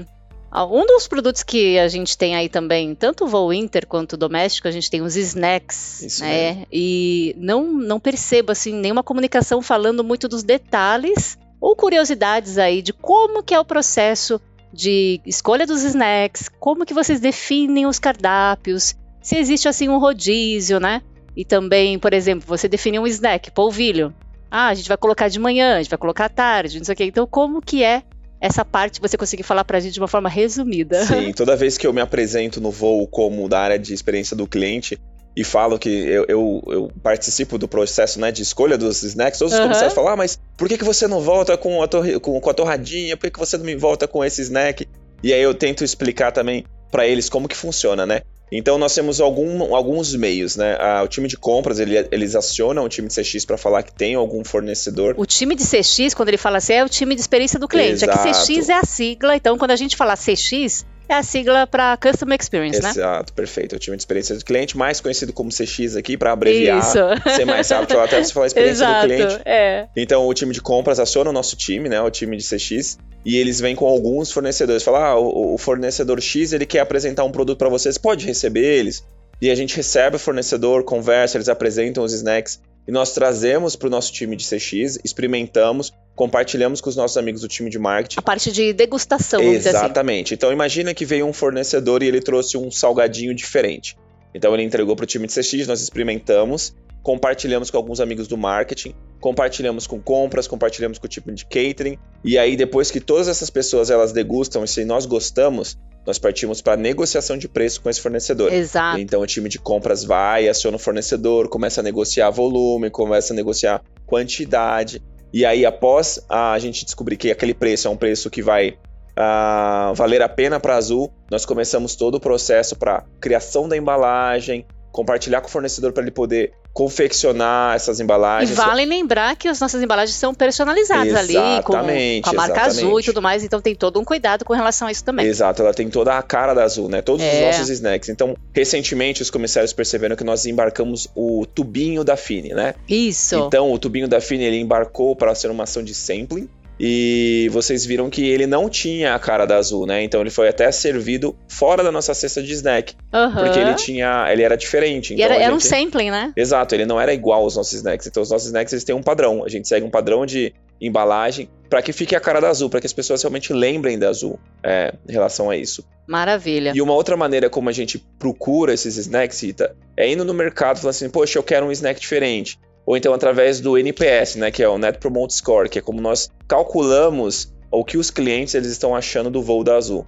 um 0.55 0.87
dos 0.87 1.07
produtos 1.07 1.43
que 1.43 1.79
a 1.79 1.87
gente 1.87 2.17
tem 2.17 2.35
aí 2.35 2.49
também, 2.49 2.95
tanto 2.95 3.25
o 3.25 3.29
voo 3.29 3.53
inter 3.53 3.87
quanto 3.87 4.17
doméstico, 4.17 4.67
a 4.67 4.71
gente 4.71 4.91
tem 4.91 5.03
os 5.03 5.17
snacks, 5.17 6.01
Isso 6.01 6.25
né? 6.25 6.53
Mesmo. 6.53 6.67
E 6.73 7.37
não, 7.37 7.71
não 7.71 8.01
percebo 8.01 8.53
assim 8.53 8.73
nenhuma 8.73 9.03
comunicação 9.03 9.61
falando 9.61 10.03
muito 10.03 10.27
dos 10.29 10.43
detalhes 10.43 11.37
ou 11.61 11.77
curiosidades 11.77 12.57
aí 12.57 12.81
de 12.81 12.95
como 12.95 13.43
que 13.43 13.53
é 13.53 13.61
o 13.61 13.67
processo 13.67 14.41
de 14.77 15.21
escolha 15.27 15.67
dos 15.67 15.83
snacks, 15.83 16.49
como 16.61 16.85
que 16.85 16.95
vocês 16.95 17.19
definem 17.19 17.87
os 17.87 17.99
cardápios, 17.99 18.95
se 19.21 19.37
existe 19.37 19.67
assim 19.67 19.89
um 19.89 19.99
rodízio, 19.99 20.79
né? 20.79 21.03
E 21.35 21.45
também, 21.45 21.99
por 21.99 22.13
exemplo, 22.13 22.47
você 22.47 22.69
define 22.69 22.99
um 22.99 23.07
snack, 23.07 23.51
polvilho. 23.51 24.15
Ah, 24.51 24.69
a 24.69 24.75
gente 24.75 24.89
vai 24.89 24.97
colocar 24.97 25.29
de 25.29 25.39
manhã, 25.39 25.75
a 25.75 25.83
gente 25.83 25.91
vai 25.91 25.99
colocar 25.99 26.27
à 26.27 26.29
tarde, 26.29 26.79
não 26.79 26.85
sei 26.85 26.93
o 26.93 26.97
quê. 26.97 27.05
Então, 27.05 27.27
como 27.27 27.61
que 27.61 27.83
é 27.83 28.03
essa 28.41 28.65
parte 28.65 29.01
você 29.01 29.17
conseguir 29.17 29.43
falar 29.43 29.65
pra 29.65 29.81
gente 29.81 29.95
de 29.95 30.01
uma 30.01 30.09
forma 30.09 30.29
resumida? 30.29 31.05
Sim, 31.05 31.33
toda 31.35 31.57
vez 31.57 31.77
que 31.77 31.87
eu 31.87 31.93
me 31.93 32.01
apresento 32.01 32.61
no 32.61 32.71
voo 32.71 33.07
como 33.07 33.49
da 33.49 33.59
área 33.59 33.79
de 33.79 33.93
experiência 33.93 34.37
do 34.37 34.47
cliente, 34.47 34.99
e 35.37 35.45
falo 35.45 35.79
que 35.79 35.91
eu, 35.91 36.25
eu, 36.29 36.63
eu, 36.69 36.93
participo 37.03 37.59
do 37.59 37.69
processo 37.69 38.19
né, 38.19 38.33
de 38.33 38.43
escolha 38.43 38.79
dos 38.79 39.03
snacks, 39.03 39.39
todos 39.39 39.53
os 39.53 39.59
uhum. 39.59 39.67
comissários 39.67 39.93
falam, 39.93 40.15
ah, 40.15 40.17
mas 40.17 40.39
por 40.57 40.67
que, 40.67 40.79
que 40.79 40.85
você 40.85 41.07
não 41.07 41.21
volta 41.21 41.59
com 41.59 41.83
a, 41.83 41.87
torre, 41.87 42.19
com, 42.19 42.41
com 42.41 42.51
a 42.51 42.55
torradinha? 42.55 43.17
Por 43.19 43.25
que, 43.25 43.33
que 43.33 43.39
você 43.39 43.59
não 43.59 43.65
me 43.67 43.77
volta 43.77 44.09
com 44.09 44.25
esse 44.25 44.41
snack? 44.41 44.89
E 45.23 45.35
aí 45.35 45.43
eu 45.43 45.53
tento 45.53 45.85
explicar 45.85 46.33
também 46.33 46.65
para 46.91 47.07
eles 47.07 47.29
como 47.29 47.47
que 47.49 47.57
funciona, 47.57 48.07
né? 48.07 48.23
Então 48.51 48.79
nós 48.79 48.95
temos 48.95 49.21
algum, 49.21 49.75
alguns 49.75 50.15
meios, 50.15 50.57
né? 50.57 50.77
Ah, 50.81 51.03
o 51.05 51.09
time 51.09 51.29
de 51.29 51.37
compras, 51.37 51.81
ele, 51.81 52.09
eles 52.11 52.35
acionam 52.35 52.85
o 52.85 52.89
time 52.89 53.09
de 53.09 53.15
CX 53.15 53.45
para 53.45 53.59
falar 53.59 53.83
que 53.83 53.93
tem 53.93 54.15
algum 54.15 54.43
fornecedor. 54.45 55.15
O 55.19 55.27
time 55.27 55.55
de 55.55 55.65
CX, 55.65 56.15
quando 56.15 56.29
ele 56.29 56.39
fala 56.39 56.59
assim, 56.59 56.75
é 56.75 56.85
o 56.85 56.89
time 56.89 57.15
de 57.15 57.21
experiência 57.21 57.59
do 57.59 57.69
cliente. 57.69 58.05
Exato. 58.05 58.27
É 58.27 58.33
que 58.33 58.39
CX 58.39 58.69
é 58.69 58.75
a 58.75 58.85
sigla, 58.85 59.37
então 59.37 59.59
quando 59.59 59.73
a 59.73 59.77
gente 59.77 59.97
fala 59.97 60.15
CX, 60.15 60.87
é 61.09 61.15
a 61.15 61.23
sigla 61.23 61.67
para 61.67 61.97
Customer 61.97 62.39
Experience, 62.41 62.79
Exato, 62.79 62.99
né? 62.99 63.05
Exato, 63.05 63.33
perfeito. 63.33 63.75
É 63.75 63.77
o 63.77 63.79
time 63.79 63.97
de 63.97 64.03
experiência 64.03 64.37
do 64.37 64.45
cliente, 64.45 64.77
mais 64.77 65.01
conhecido 65.01 65.33
como 65.33 65.51
CX 65.51 65.97
aqui, 65.97 66.17
para 66.17 66.33
abreviar, 66.33 66.79
Isso. 66.79 66.99
ser 67.37 67.45
mais 67.45 67.69
rápido, 67.71 67.99
até 68.01 68.23
você 68.23 68.33
falar 68.33 68.47
experiência 68.47 68.85
Exato, 68.85 69.09
do 69.09 69.15
cliente. 69.15 69.43
É. 69.45 69.89
Então, 69.97 70.27
o 70.27 70.35
time 70.35 70.53
de 70.53 70.61
compras 70.61 70.99
aciona 70.99 71.31
o 71.31 71.33
nosso 71.33 71.57
time, 71.57 71.89
né? 71.89 72.01
O 72.01 72.11
time 72.11 72.37
de 72.37 72.45
CX, 72.45 72.99
e 73.25 73.37
eles 73.37 73.61
vêm 73.61 73.75
com 73.75 73.87
alguns 73.87 74.31
fornecedores. 74.33 74.83
Falam, 74.83 75.03
ah, 75.03 75.19
o 75.19 75.57
fornecedor 75.59 76.21
X, 76.21 76.53
ele 76.53 76.67
quer 76.67 76.81
apresentar 76.81 77.25
um 77.25 77.33
produto 77.33 77.59
para 77.59 77.69
vocês, 77.69 77.99
pode 77.99 78.27
receber 78.27 78.65
eles. 78.65 79.05
E 79.41 79.51
a 79.51 79.55
gente 79.55 79.77
recebe 79.77 80.17
o 80.17 80.19
fornecedor, 80.19 80.83
conversa, 80.85 81.37
eles 81.37 81.49
apresentam 81.49 82.03
os 82.03 82.13
snacks 82.13 82.61
e 82.87 82.93
nós 82.93 83.13
trazemos 83.13 83.75
para 83.75 83.89
o 83.89 83.91
nosso 83.91 84.13
time 84.13 84.37
de 84.37 84.45
CX, 84.45 84.99
experimentamos, 85.05 85.93
compartilhamos 86.15 86.81
com 86.81 86.89
os 86.89 86.97
nossos 86.97 87.17
amigos 87.17 87.41
do 87.41 87.49
time 87.49 87.69
de 87.69 87.79
marketing. 87.79 88.19
A 88.19 88.23
parte 88.23 88.53
de 88.53 88.73
degustação, 88.73 89.41
assim. 89.41 89.51
Exatamente. 89.51 90.27
Assim. 90.29 90.35
Então 90.35 90.53
imagina 90.53 90.95
que 90.95 91.05
veio 91.05 91.27
um 91.27 91.33
fornecedor 91.33 92.03
e 92.03 92.07
ele 92.07 92.21
trouxe 92.21 92.57
um 92.57 92.71
salgadinho 92.71 93.35
diferente. 93.35 93.97
Então 94.35 94.55
ele 94.55 94.63
entregou 94.63 94.95
para 94.95 95.05
o 95.05 95.07
time 95.07 95.27
de 95.27 95.33
CX, 95.33 95.67
nós 95.67 95.81
experimentamos, 95.81 96.75
compartilhamos 97.03 97.71
com 97.71 97.77
alguns 97.77 98.01
amigos 98.01 98.29
do 98.29 98.37
marketing, 98.37 98.95
compartilhamos 99.21 99.87
com 99.87 100.01
compras, 100.01 100.47
compartilhamos 100.47 100.99
com 100.99 101.07
o 101.07 101.09
time 101.09 101.35
de 101.35 101.45
catering, 101.47 101.99
e 102.25 102.39
aí 102.39 102.57
depois 102.57 102.91
que 102.91 103.01
todas 103.01 103.29
essas 103.29 103.49
pessoas 103.49 103.91
elas 103.91 104.13
degustam 104.13 104.63
e 104.63 104.69
se 104.69 104.85
nós 104.85 105.07
gostamos, 105.07 105.79
nós 106.07 106.19
partimos 106.19 106.63
para 106.63 106.77
negociação 106.77 107.37
de 107.37 107.49
preço 107.49 107.81
com 107.81 107.91
esse 107.91 108.01
fornecedor. 108.01 108.53
Exato. 108.53 108.99
Então 108.99 109.21
o 109.21 109.27
time 109.27 109.49
de 109.49 109.59
compras 109.59 110.05
vai, 110.05 110.49
aciona 110.49 110.77
o 110.77 110.81
fornecedor, 110.81 111.49
começa 111.49 111.81
a 111.81 111.85
negociar 111.85 112.31
volume, 112.31 112.89
começa 112.91 113.33
a 113.33 113.37
negociar 113.37 113.83
quantidade. 114.07 115.03
E 115.33 115.45
aí, 115.45 115.67
após 115.67 116.25
a 116.29 116.59
gente 116.59 116.85
descobrir 116.85 117.17
que 117.17 117.31
aquele 117.31 117.53
preço 117.53 117.89
é 117.89 117.91
um 117.91 117.97
preço 117.97 118.31
que 118.31 118.41
vai 118.41 118.71
uh, 118.71 119.95
valer 119.95 120.23
a 120.23 120.29
pena 120.29 120.61
para 120.61 120.75
a 120.75 120.77
Azul, 120.77 121.13
nós 121.31 121.45
começamos 121.45 121.97
todo 121.97 122.15
o 122.15 122.21
processo 122.21 122.77
para 122.77 123.05
criação 123.21 123.69
da 123.69 123.77
embalagem, 123.77 124.65
compartilhar 124.97 125.43
com 125.43 125.49
o 125.49 125.51
fornecedor 125.51 125.93
para 125.93 126.03
ele 126.03 126.11
poder 126.11 126.53
confeccionar 126.73 127.77
essas 127.77 128.01
embalagens. 128.01 128.51
E 128.51 128.55
vale 128.55 128.87
lembrar 128.87 129.37
que 129.37 129.47
as 129.47 129.61
nossas 129.61 129.83
embalagens 129.83 130.17
são 130.17 130.35
personalizadas 130.35 131.15
ali, 131.15 131.35
com, 131.63 131.73
com 131.73 131.77
a 131.77 131.83
marca 131.83 132.23
exatamente. 132.23 132.59
azul 132.59 133.01
e 133.01 133.03
tudo 133.03 133.21
mais, 133.21 133.45
então 133.45 133.61
tem 133.61 133.75
todo 133.75 134.01
um 134.01 134.05
cuidado 134.05 134.43
com 134.43 134.55
relação 134.55 134.89
a 134.89 134.93
isso 134.93 135.05
também. 135.05 135.27
Exato, 135.27 135.61
ela 135.61 135.75
tem 135.75 135.91
toda 135.91 136.17
a 136.17 136.23
cara 136.23 136.55
da 136.55 136.65
azul, 136.65 136.89
né? 136.89 137.03
Todos 137.03 137.23
é. 137.23 137.35
os 137.35 137.47
nossos 137.47 137.69
snacks. 137.69 138.09
Então, 138.09 138.35
recentemente 138.55 139.21
os 139.21 139.29
comissários 139.29 139.75
perceberam 139.75 140.17
que 140.17 140.25
nós 140.25 140.47
embarcamos 140.47 141.09
o 141.15 141.45
tubinho 141.45 142.03
da 142.03 142.17
Fini, 142.17 142.55
né? 142.55 142.75
Isso. 142.89 143.37
Então, 143.37 143.71
o 143.71 143.79
tubinho 143.79 144.09
da 144.09 144.21
Fini 144.21 144.45
ele 144.45 144.59
embarcou 144.59 145.15
para 145.15 145.35
ser 145.35 145.51
uma 145.51 145.65
ação 145.65 145.83
de 145.83 145.95
sampling 145.95 146.49
e 146.79 147.49
vocês 147.53 147.87
viram 147.87 148.11
que 148.11 148.29
ele 148.29 148.47
não 148.47 148.69
tinha 148.69 149.15
a 149.15 149.19
cara 149.19 149.47
da 149.47 149.57
Azul, 149.57 149.87
né? 149.87 150.03
Então 150.03 150.21
ele 150.21 150.31
foi 150.31 150.49
até 150.49 150.71
servido 150.71 151.37
fora 151.49 151.83
da 151.83 151.91
nossa 151.91 152.13
cesta 152.13 152.43
de 152.43 152.53
snack. 152.53 152.95
Uhum. 153.13 153.35
Porque 153.35 153.59
ele 153.59 153.75
tinha. 153.75 154.31
Ele 154.31 154.43
era 154.43 154.57
diferente. 154.57 155.15
Então 155.15 155.23
e 155.23 155.23
era, 155.23 155.35
era 155.35 155.45
gente... 155.45 155.57
um 155.57 155.61
sampling, 155.61 156.11
né? 156.11 156.33
Exato, 156.37 156.75
ele 156.75 156.85
não 156.85 157.01
era 157.01 157.15
igual 157.15 157.43
aos 157.43 157.57
nossos 157.57 157.73
snacks. 157.73 158.07
Então 158.07 158.23
os 158.23 158.31
nossos 158.31 158.47
snacks 158.47 158.73
eles 158.73 158.85
têm 158.85 158.95
um 158.95 159.03
padrão. 159.03 159.45
A 159.45 159.49
gente 159.49 159.67
segue 159.67 159.87
um 159.87 159.91
padrão 159.91 160.27
de 160.27 160.53
embalagem 160.79 161.49
para 161.71 161.81
que 161.81 161.93
fique 161.93 162.15
a 162.15 162.21
cara 162.21 162.41
da 162.41 162.49
Azul, 162.49 162.69
para 162.69 162.81
que 162.81 162.87
as 162.87 162.93
pessoas 162.93 163.23
realmente 163.23 163.53
lembrem 163.53 163.99
da 163.99 164.11
Azul 164.11 164.39
é, 164.63 164.93
em 165.09 165.13
relação 165.13 165.49
a 165.49 165.57
isso. 165.57 165.83
Maravilha. 166.07 166.73
E 166.75 166.83
uma 166.83 166.93
outra 166.93 167.17
maneira 167.17 167.49
como 167.49 167.69
a 167.71 167.73
gente 167.73 167.99
procura 168.19 168.75
esses 168.75 168.97
snacks, 168.99 169.43
Rita, 169.43 169.75
é 169.97 170.09
indo 170.11 170.25
no 170.25 170.35
mercado 170.35 170.77
falando 170.77 170.91
assim, 170.91 171.09
poxa, 171.09 171.39
eu 171.39 171.43
quero 171.43 171.67
um 171.67 171.73
snack 171.73 171.99
diferente 171.99 172.59
ou 172.87 172.97
então 172.97 173.13
através 173.13 173.61
do 173.61 173.77
NPS, 173.77 174.37
né, 174.37 174.51
que 174.53 174.63
é 174.63 174.69
o 174.69 174.79
Net 174.79 174.99
Promote 174.99 175.35
Score, 175.35 175.69
que 175.69 175.81
é 175.81 175.83
como 175.83 176.01
nós 176.01 176.31
calculamos 176.47 177.53
o 177.71 177.85
que 177.85 177.99
os 177.99 178.11
clientes 178.11 178.55
eles 178.55 178.69
estão 178.69 178.95
achando 178.95 179.29
do 179.29 179.43
voo 179.43 179.65
da 179.65 179.77
Azul. 179.77 180.07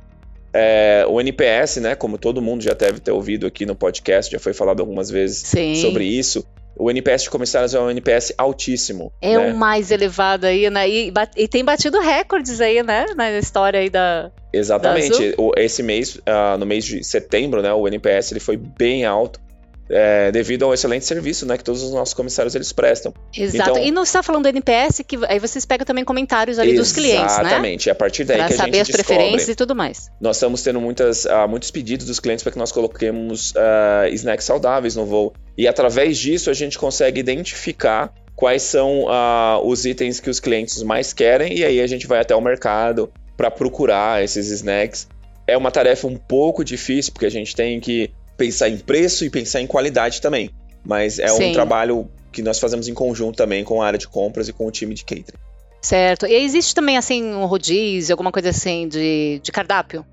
É, 0.54 1.04
o 1.08 1.20
NPS, 1.20 1.78
né, 1.78 1.94
como 1.96 2.16
todo 2.16 2.40
mundo 2.40 2.62
já 2.62 2.72
deve 2.72 3.00
ter 3.00 3.10
ouvido 3.10 3.46
aqui 3.46 3.66
no 3.66 3.74
podcast, 3.74 4.30
já 4.30 4.38
foi 4.38 4.54
falado 4.54 4.80
algumas 4.80 5.10
vezes 5.10 5.38
Sim. 5.38 5.74
sobre 5.74 6.04
isso. 6.04 6.46
O 6.80 6.88
NPS 6.88 7.24
de 7.24 7.30
comissários 7.30 7.74
é 7.74 7.80
um 7.80 7.90
NPS 7.90 8.32
altíssimo. 8.38 9.12
É 9.20 9.36
né? 9.36 9.52
o 9.52 9.56
mais 9.56 9.90
elevado 9.90 10.46
aí, 10.46 10.70
né? 10.70 10.88
E, 10.88 11.12
e, 11.36 11.48
tem 11.48 11.64
batido 11.64 11.98
recordes 11.98 12.60
aí, 12.60 12.84
né? 12.84 13.04
Na 13.16 13.32
história 13.32 13.80
aí 13.80 13.90
da. 13.90 14.30
Exatamente. 14.52 15.32
Da 15.32 15.60
Esse 15.60 15.82
mês, 15.82 16.14
uh, 16.14 16.56
no 16.56 16.64
mês 16.64 16.84
de 16.84 17.02
setembro, 17.02 17.62
né? 17.62 17.72
O 17.72 17.88
NPS 17.88 18.30
ele 18.30 18.38
foi 18.38 18.56
bem 18.56 19.04
alto 19.04 19.40
é, 19.90 20.30
devido 20.30 20.64
ao 20.64 20.74
excelente 20.74 21.04
serviço 21.04 21.46
né, 21.46 21.56
que 21.56 21.64
todos 21.64 21.82
os 21.82 21.92
nossos 21.92 22.14
comissários 22.14 22.54
eles 22.54 22.72
prestam. 22.72 23.12
Exato. 23.36 23.70
Então, 23.70 23.82
e 23.82 23.90
não 23.90 24.02
está 24.02 24.22
falando 24.22 24.44
do 24.44 24.48
NPS, 24.48 25.02
que 25.06 25.18
aí 25.26 25.38
vocês 25.38 25.64
pegam 25.64 25.84
também 25.84 26.04
comentários 26.04 26.58
ali 26.58 26.74
dos 26.74 26.92
clientes, 26.92 27.36
né? 27.36 27.42
Exatamente. 27.42 27.88
É 27.88 27.92
a 27.92 27.94
partir 27.94 28.24
daí 28.24 28.38
pra 28.38 28.46
que 28.48 28.52
a 28.52 28.56
gente 28.56 28.64
saber 28.64 28.80
as 28.80 28.88
descobre. 28.88 29.04
preferências 29.04 29.48
e 29.48 29.54
tudo 29.54 29.74
mais. 29.74 30.10
Nós 30.20 30.36
estamos 30.36 30.62
tendo 30.62 30.80
muitas, 30.80 31.24
uh, 31.24 31.48
muitos 31.48 31.70
pedidos 31.70 32.06
dos 32.06 32.20
clientes 32.20 32.42
para 32.42 32.52
que 32.52 32.58
nós 32.58 32.72
coloquemos 32.72 33.52
uh, 33.52 34.08
snacks 34.12 34.44
saudáveis 34.44 34.96
no 34.96 35.06
voo. 35.06 35.32
E 35.56 35.66
através 35.66 36.18
disso 36.18 36.50
a 36.50 36.54
gente 36.54 36.78
consegue 36.78 37.20
identificar 37.20 38.12
quais 38.36 38.62
são 38.62 39.04
uh, 39.04 39.66
os 39.66 39.84
itens 39.84 40.20
que 40.20 40.30
os 40.30 40.38
clientes 40.38 40.80
mais 40.82 41.12
querem 41.12 41.58
e 41.58 41.64
aí 41.64 41.80
a 41.80 41.86
gente 41.86 42.06
vai 42.06 42.20
até 42.20 42.36
o 42.36 42.40
mercado 42.40 43.10
para 43.36 43.50
procurar 43.50 44.22
esses 44.22 44.48
snacks. 44.50 45.08
É 45.46 45.56
uma 45.56 45.70
tarefa 45.70 46.06
um 46.06 46.16
pouco 46.16 46.62
difícil 46.62 47.12
porque 47.12 47.26
a 47.26 47.30
gente 47.30 47.56
tem 47.56 47.80
que 47.80 48.10
pensar 48.38 48.70
em 48.70 48.78
preço 48.78 49.24
e 49.24 49.30
pensar 49.30 49.60
em 49.60 49.66
qualidade 49.66 50.22
também. 50.22 50.50
Mas 50.86 51.18
é 51.18 51.28
Sim. 51.28 51.50
um 51.50 51.52
trabalho 51.52 52.10
que 52.32 52.40
nós 52.40 52.58
fazemos 52.58 52.88
em 52.88 52.94
conjunto 52.94 53.36
também 53.36 53.64
com 53.64 53.82
a 53.82 53.86
área 53.86 53.98
de 53.98 54.08
compras 54.08 54.48
e 54.48 54.52
com 54.52 54.66
o 54.66 54.70
time 54.70 54.94
de 54.94 55.04
catering. 55.04 55.36
Certo. 55.82 56.26
E 56.26 56.34
existe 56.34 56.74
também, 56.74 56.96
assim, 56.96 57.22
um 57.24 57.44
rodízio, 57.44 58.12
alguma 58.12 58.32
coisa 58.32 58.50
assim 58.50 58.88
de, 58.88 59.40
de 59.42 59.52
cardápio? 59.52 60.06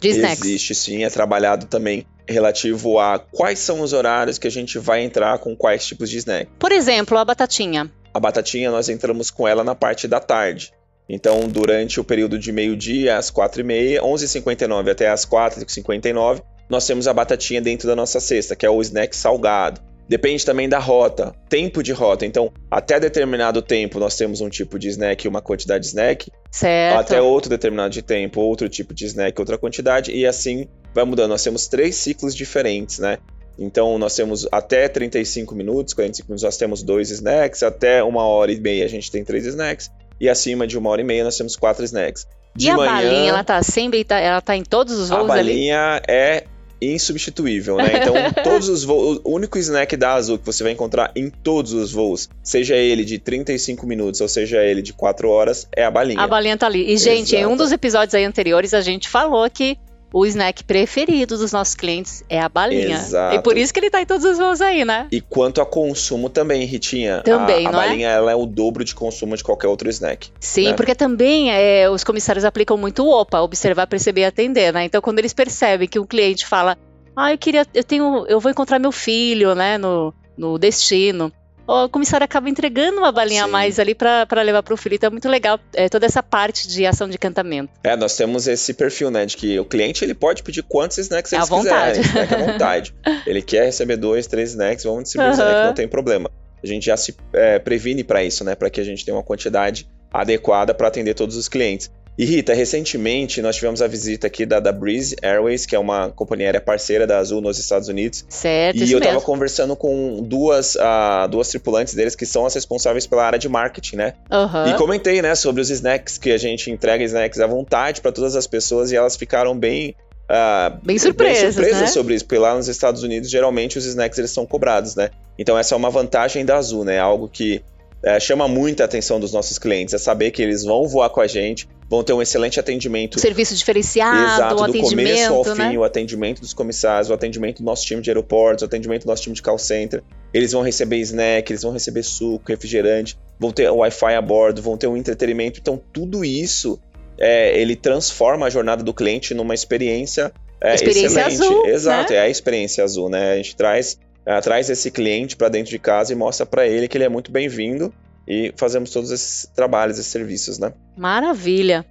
De 0.00 0.08
snacks? 0.10 0.44
Existe, 0.44 0.74
sim. 0.74 1.04
É 1.04 1.10
trabalhado 1.10 1.66
também 1.66 2.06
relativo 2.28 2.98
a 2.98 3.18
quais 3.18 3.58
são 3.58 3.80
os 3.80 3.92
horários 3.92 4.38
que 4.38 4.46
a 4.46 4.50
gente 4.50 4.78
vai 4.78 5.02
entrar 5.02 5.38
com 5.38 5.56
quais 5.56 5.86
tipos 5.86 6.10
de 6.10 6.18
snack. 6.18 6.50
Por 6.58 6.72
exemplo, 6.72 7.16
a 7.16 7.24
batatinha. 7.24 7.90
A 8.12 8.20
batatinha, 8.20 8.70
nós 8.70 8.88
entramos 8.88 9.30
com 9.30 9.46
ela 9.46 9.64
na 9.64 9.74
parte 9.74 10.06
da 10.06 10.20
tarde. 10.20 10.72
Então, 11.08 11.48
durante 11.48 11.98
o 11.98 12.04
período 12.04 12.38
de 12.38 12.52
meio-dia, 12.52 13.16
às 13.16 13.30
4h30, 13.30 14.00
11h59 14.00 14.90
até 14.90 15.08
às 15.08 15.24
4h59, 15.24 16.42
nós 16.68 16.86
temos 16.86 17.08
a 17.08 17.12
batatinha 17.12 17.60
dentro 17.60 17.88
da 17.88 17.96
nossa 17.96 18.20
cesta, 18.20 18.54
que 18.54 18.66
é 18.66 18.70
o 18.70 18.80
snack 18.80 19.16
salgado. 19.16 19.80
Depende 20.08 20.44
também 20.44 20.68
da 20.68 20.78
rota, 20.78 21.34
tempo 21.50 21.82
de 21.82 21.92
rota. 21.92 22.24
Então, 22.24 22.50
até 22.70 22.98
determinado 22.98 23.60
tempo 23.60 23.98
nós 23.98 24.16
temos 24.16 24.40
um 24.40 24.48
tipo 24.48 24.78
de 24.78 24.88
snack 24.88 25.26
e 25.26 25.28
uma 25.28 25.42
quantidade 25.42 25.82
de 25.82 25.88
snack. 25.88 26.30
Certo. 26.50 26.98
Até 26.98 27.20
outro 27.20 27.50
determinado 27.50 27.92
de 27.92 28.00
tempo, 28.00 28.40
outro 28.40 28.68
tipo 28.70 28.94
de 28.94 29.04
snack, 29.04 29.38
outra 29.38 29.58
quantidade. 29.58 30.10
E 30.10 30.26
assim 30.26 30.66
vai 30.94 31.04
mudando. 31.04 31.30
Nós 31.30 31.44
temos 31.44 31.68
três 31.68 31.94
ciclos 31.96 32.34
diferentes, 32.34 32.98
né? 32.98 33.18
Então, 33.58 33.98
nós 33.98 34.14
temos 34.14 34.48
até 34.50 34.88
35 34.88 35.54
minutos, 35.54 35.92
45 35.92 36.28
minutos 36.28 36.44
nós 36.44 36.56
temos 36.56 36.82
dois 36.82 37.10
snacks, 37.10 37.62
até 37.62 38.02
uma 38.02 38.24
hora 38.24 38.52
e 38.52 38.60
meia 38.60 38.84
a 38.84 38.88
gente 38.88 39.10
tem 39.10 39.24
três 39.24 39.44
snacks, 39.44 39.90
e 40.20 40.28
acima 40.28 40.64
de 40.64 40.78
uma 40.78 40.88
hora 40.88 41.00
e 41.00 41.04
meia 41.04 41.24
nós 41.24 41.36
temos 41.36 41.56
quatro 41.56 41.84
snacks. 41.84 42.24
De 42.54 42.68
e 42.68 42.72
manhã, 42.72 42.90
a 42.90 42.94
balinha, 42.94 43.28
ela 43.30 43.44
tá 43.44 43.62
sempre, 43.62 44.06
ela 44.08 44.40
tá 44.40 44.56
em 44.56 44.62
todos 44.62 44.94
os 44.94 45.08
voos 45.08 45.22
ali? 45.22 45.30
A 45.30 45.34
balinha 45.34 45.92
ali? 45.94 46.02
é 46.08 46.44
insubstituível, 46.80 47.76
né? 47.76 47.92
Então, 47.96 48.14
todos 48.42 48.68
os 48.68 48.84
voos, 48.84 49.20
o 49.24 49.34
único 49.34 49.58
snack 49.58 49.96
da 49.96 50.14
Azul 50.14 50.38
que 50.38 50.46
você 50.46 50.62
vai 50.62 50.72
encontrar 50.72 51.12
em 51.14 51.30
todos 51.30 51.72
os 51.72 51.92
voos, 51.92 52.28
seja 52.42 52.76
ele 52.76 53.04
de 53.04 53.18
35 53.18 53.86
minutos 53.86 54.20
ou 54.20 54.28
seja 54.28 54.62
ele 54.62 54.82
de 54.82 54.92
4 54.92 55.28
horas, 55.28 55.68
é 55.74 55.84
a 55.84 55.90
balinha. 55.90 56.20
A 56.20 56.26
balinha 56.26 56.56
tá 56.56 56.66
ali. 56.66 56.92
E, 56.92 56.96
gente, 56.96 57.34
Exato. 57.34 57.50
em 57.50 57.52
um 57.52 57.56
dos 57.56 57.72
episódios 57.72 58.14
aí 58.14 58.24
anteriores, 58.24 58.74
a 58.74 58.80
gente 58.80 59.08
falou 59.08 59.48
que 59.50 59.76
o 60.12 60.24
snack 60.24 60.64
preferido 60.64 61.36
dos 61.36 61.52
nossos 61.52 61.74
clientes 61.74 62.24
é 62.28 62.40
a 62.40 62.48
balinha. 62.48 62.96
Exato. 62.96 63.36
E 63.36 63.42
por 63.42 63.56
isso 63.56 63.72
que 63.72 63.80
ele 63.80 63.90
tá 63.90 64.00
em 64.00 64.06
todos 64.06 64.24
os 64.24 64.38
voos 64.38 64.60
aí, 64.60 64.84
né? 64.84 65.06
E 65.12 65.20
quanto 65.20 65.60
a 65.60 65.66
consumo 65.66 66.28
também, 66.30 66.64
Ritinha. 66.64 67.22
Também, 67.22 67.66
a, 67.66 67.70
a 67.70 67.72
é? 67.72 67.76
balinha 67.76 68.08
é? 68.08 68.12
ela 68.12 68.32
é 68.32 68.34
o 68.34 68.46
dobro 68.46 68.84
de 68.84 68.94
consumo 68.94 69.36
de 69.36 69.44
qualquer 69.44 69.68
outro 69.68 69.88
snack. 69.90 70.30
Sim, 70.40 70.68
né? 70.68 70.72
porque 70.74 70.94
também 70.94 71.50
é, 71.50 71.88
os 71.90 72.02
comissários 72.04 72.44
aplicam 72.44 72.76
muito 72.76 73.04
o 73.04 73.10
OPA, 73.10 73.40
observar, 73.40 73.86
perceber 73.86 74.22
e 74.22 74.24
atender, 74.24 74.72
né? 74.72 74.84
Então 74.84 75.00
quando 75.00 75.18
eles 75.18 75.32
percebem 75.32 75.88
que 75.88 75.98
um 75.98 76.06
cliente 76.06 76.46
fala, 76.46 76.76
ah, 77.14 77.32
eu 77.32 77.38
queria, 77.38 77.66
eu 77.74 77.84
tenho, 77.84 78.26
eu 78.28 78.40
vou 78.40 78.50
encontrar 78.50 78.78
meu 78.78 78.92
filho, 78.92 79.54
né, 79.54 79.76
no, 79.76 80.14
no 80.36 80.58
destino 80.58 81.32
o 81.68 81.88
comissário 81.88 82.24
acaba 82.24 82.48
entregando 82.48 82.98
uma 82.98 83.12
balinha 83.12 83.42
Sim. 83.42 83.48
a 83.48 83.52
mais 83.52 83.78
ali 83.78 83.94
para 83.94 84.42
levar 84.42 84.62
para 84.62 84.72
o 84.72 84.76
filho. 84.76 84.94
Então 84.94 85.08
é 85.08 85.10
muito 85.10 85.28
legal 85.28 85.60
é, 85.74 85.88
toda 85.88 86.06
essa 86.06 86.22
parte 86.22 86.66
de 86.66 86.86
ação 86.86 87.06
de 87.08 87.16
encantamento. 87.16 87.70
É, 87.84 87.94
nós 87.94 88.16
temos 88.16 88.48
esse 88.48 88.72
perfil, 88.72 89.10
né, 89.10 89.26
de 89.26 89.36
que 89.36 89.60
o 89.60 89.64
cliente 89.66 90.02
ele 90.02 90.14
pode 90.14 90.42
pedir 90.42 90.62
quantos 90.62 90.96
snacks 90.96 91.30
ele 91.32 91.42
quiserem. 91.42 92.00
Snack 92.00 92.34
à 92.34 92.38
vontade. 92.52 92.94
ele 93.26 93.42
quer 93.42 93.66
receber 93.66 93.96
dois, 93.96 94.26
três 94.26 94.50
snacks, 94.50 94.84
vamos 94.84 95.04
distribuir 95.04 95.34
uhum. 95.34 95.38
snack, 95.38 95.66
não 95.66 95.74
tem 95.74 95.86
problema. 95.86 96.30
A 96.62 96.66
gente 96.66 96.86
já 96.86 96.96
se 96.96 97.14
é, 97.34 97.58
previne 97.58 98.02
para 98.02 98.24
isso, 98.24 98.42
né, 98.44 98.54
para 98.54 98.70
que 98.70 98.80
a 98.80 98.84
gente 98.84 99.04
tenha 99.04 99.16
uma 99.16 99.22
quantidade 99.22 99.86
adequada 100.10 100.72
para 100.72 100.88
atender 100.88 101.14
todos 101.14 101.36
os 101.36 101.48
clientes. 101.48 101.90
E 102.18 102.24
Rita, 102.24 102.52
recentemente 102.52 103.40
nós 103.40 103.54
tivemos 103.54 103.80
a 103.80 103.86
visita 103.86 104.26
aqui 104.26 104.44
da, 104.44 104.58
da 104.58 104.72
Breeze 104.72 105.14
Airways, 105.22 105.64
que 105.64 105.76
é 105.76 105.78
uma 105.78 106.10
companhia 106.10 106.48
aérea 106.48 106.60
parceira 106.60 107.06
da 107.06 107.18
Azul 107.18 107.40
nos 107.40 107.60
Estados 107.60 107.86
Unidos. 107.86 108.24
Certo, 108.28 108.76
E 108.76 108.90
eu 108.90 108.98
estava 108.98 109.20
conversando 109.20 109.76
com 109.76 110.20
duas, 110.20 110.74
uh, 110.74 111.28
duas 111.30 111.48
tripulantes 111.48 111.94
deles 111.94 112.16
que 112.16 112.26
são 112.26 112.44
as 112.44 112.52
responsáveis 112.52 113.06
pela 113.06 113.24
área 113.24 113.38
de 113.38 113.48
marketing, 113.48 113.96
né? 113.96 114.14
Uhum. 114.32 114.68
E 114.68 114.74
comentei, 114.76 115.22
né, 115.22 115.36
sobre 115.36 115.62
os 115.62 115.70
snacks 115.70 116.18
que 116.18 116.32
a 116.32 116.36
gente 116.36 116.72
entrega 116.72 117.04
snacks 117.04 117.38
à 117.38 117.46
vontade 117.46 118.00
para 118.00 118.10
todas 118.10 118.34
as 118.34 118.48
pessoas 118.48 118.90
e 118.90 118.96
elas 118.96 119.16
ficaram 119.16 119.56
bem 119.56 119.94
Uh, 120.30 120.76
bem 120.84 120.98
surpresas, 120.98 121.42
bem 121.42 121.52
surpresas 121.52 121.80
né? 121.80 121.86
sobre 121.86 122.14
isso, 122.14 122.26
porque 122.26 122.36
lá 122.36 122.54
nos 122.54 122.68
Estados 122.68 123.02
Unidos 123.02 123.30
geralmente 123.30 123.78
os 123.78 123.86
snacks 123.86 124.18
eles 124.18 124.30
são 124.30 124.44
cobrados, 124.44 124.94
né? 124.94 125.08
Então 125.38 125.56
essa 125.56 125.74
é 125.74 125.76
uma 125.76 125.88
vantagem 125.88 126.44
da 126.44 126.58
Azul, 126.58 126.84
né? 126.84 126.98
Algo 126.98 127.30
que 127.30 127.62
é, 128.04 128.20
chama 128.20 128.46
muita 128.46 128.84
atenção 128.84 129.18
dos 129.18 129.32
nossos 129.32 129.58
clientes, 129.58 129.94
é 129.94 129.98
saber 129.98 130.30
que 130.30 130.42
eles 130.42 130.64
vão 130.64 130.86
voar 130.86 131.08
com 131.08 131.22
a 131.22 131.26
gente, 131.26 131.66
vão 131.88 132.02
ter 132.04 132.12
um 132.12 132.20
excelente 132.20 132.60
atendimento. 132.60 133.18
Serviço 133.18 133.54
diferenciado, 133.54 134.34
Exato, 134.34 134.62
o 134.62 134.66
do 134.66 134.80
começo 134.80 135.32
ao 135.32 135.44
né? 135.44 135.70
fim, 135.70 135.76
o 135.78 135.84
atendimento 135.84 136.40
dos 136.40 136.52
comissários, 136.52 137.08
o 137.08 137.14
atendimento 137.14 137.62
do 137.62 137.64
nosso 137.64 137.86
time 137.86 138.02
de 138.02 138.10
aeroportos, 138.10 138.62
o 138.62 138.66
atendimento 138.66 139.04
do 139.04 139.08
nosso 139.08 139.22
time 139.22 139.34
de 139.34 139.42
call 139.42 139.58
center. 139.58 140.02
Eles 140.32 140.52
vão 140.52 140.62
receber 140.62 140.98
snack, 140.98 141.50
eles 141.50 141.62
vão 141.62 141.72
receber 141.72 142.02
suco, 142.02 142.44
refrigerante, 142.46 143.18
vão 143.38 143.50
ter 143.50 143.70
Wi-Fi 143.70 144.14
a 144.14 144.20
bordo, 144.20 144.60
vão 144.60 144.76
ter 144.76 144.86
um 144.86 144.96
entretenimento. 144.96 145.58
Então, 145.60 145.80
tudo 145.92 146.24
isso, 146.24 146.78
é, 147.18 147.58
ele 147.58 147.74
transforma 147.74 148.46
a 148.46 148.50
jornada 148.50 148.82
do 148.82 148.92
cliente 148.92 149.32
numa 149.32 149.54
experiência, 149.54 150.30
é, 150.60 150.74
experiência 150.74 151.20
excelente. 151.20 151.42
Azul, 151.42 151.66
Exato, 151.66 152.12
né? 152.12 152.18
é 152.18 152.22
a 152.22 152.28
experiência 152.28 152.84
azul, 152.84 153.08
né? 153.08 153.32
A 153.32 153.36
gente 153.36 153.56
traz, 153.56 153.98
é, 154.26 154.38
traz 154.42 154.68
esse 154.68 154.90
cliente 154.90 155.36
para 155.36 155.48
dentro 155.48 155.70
de 155.70 155.78
casa 155.78 156.12
e 156.12 156.16
mostra 156.16 156.44
para 156.44 156.66
ele 156.66 156.86
que 156.86 156.98
ele 156.98 157.04
é 157.04 157.08
muito 157.08 157.32
bem-vindo 157.32 157.94
e 158.28 158.52
fazemos 158.56 158.90
todos 158.90 159.10
esses 159.10 159.50
trabalhos, 159.54 159.98
esses 159.98 160.12
serviços, 160.12 160.58
né? 160.58 160.74
Maravilha. 160.94 161.86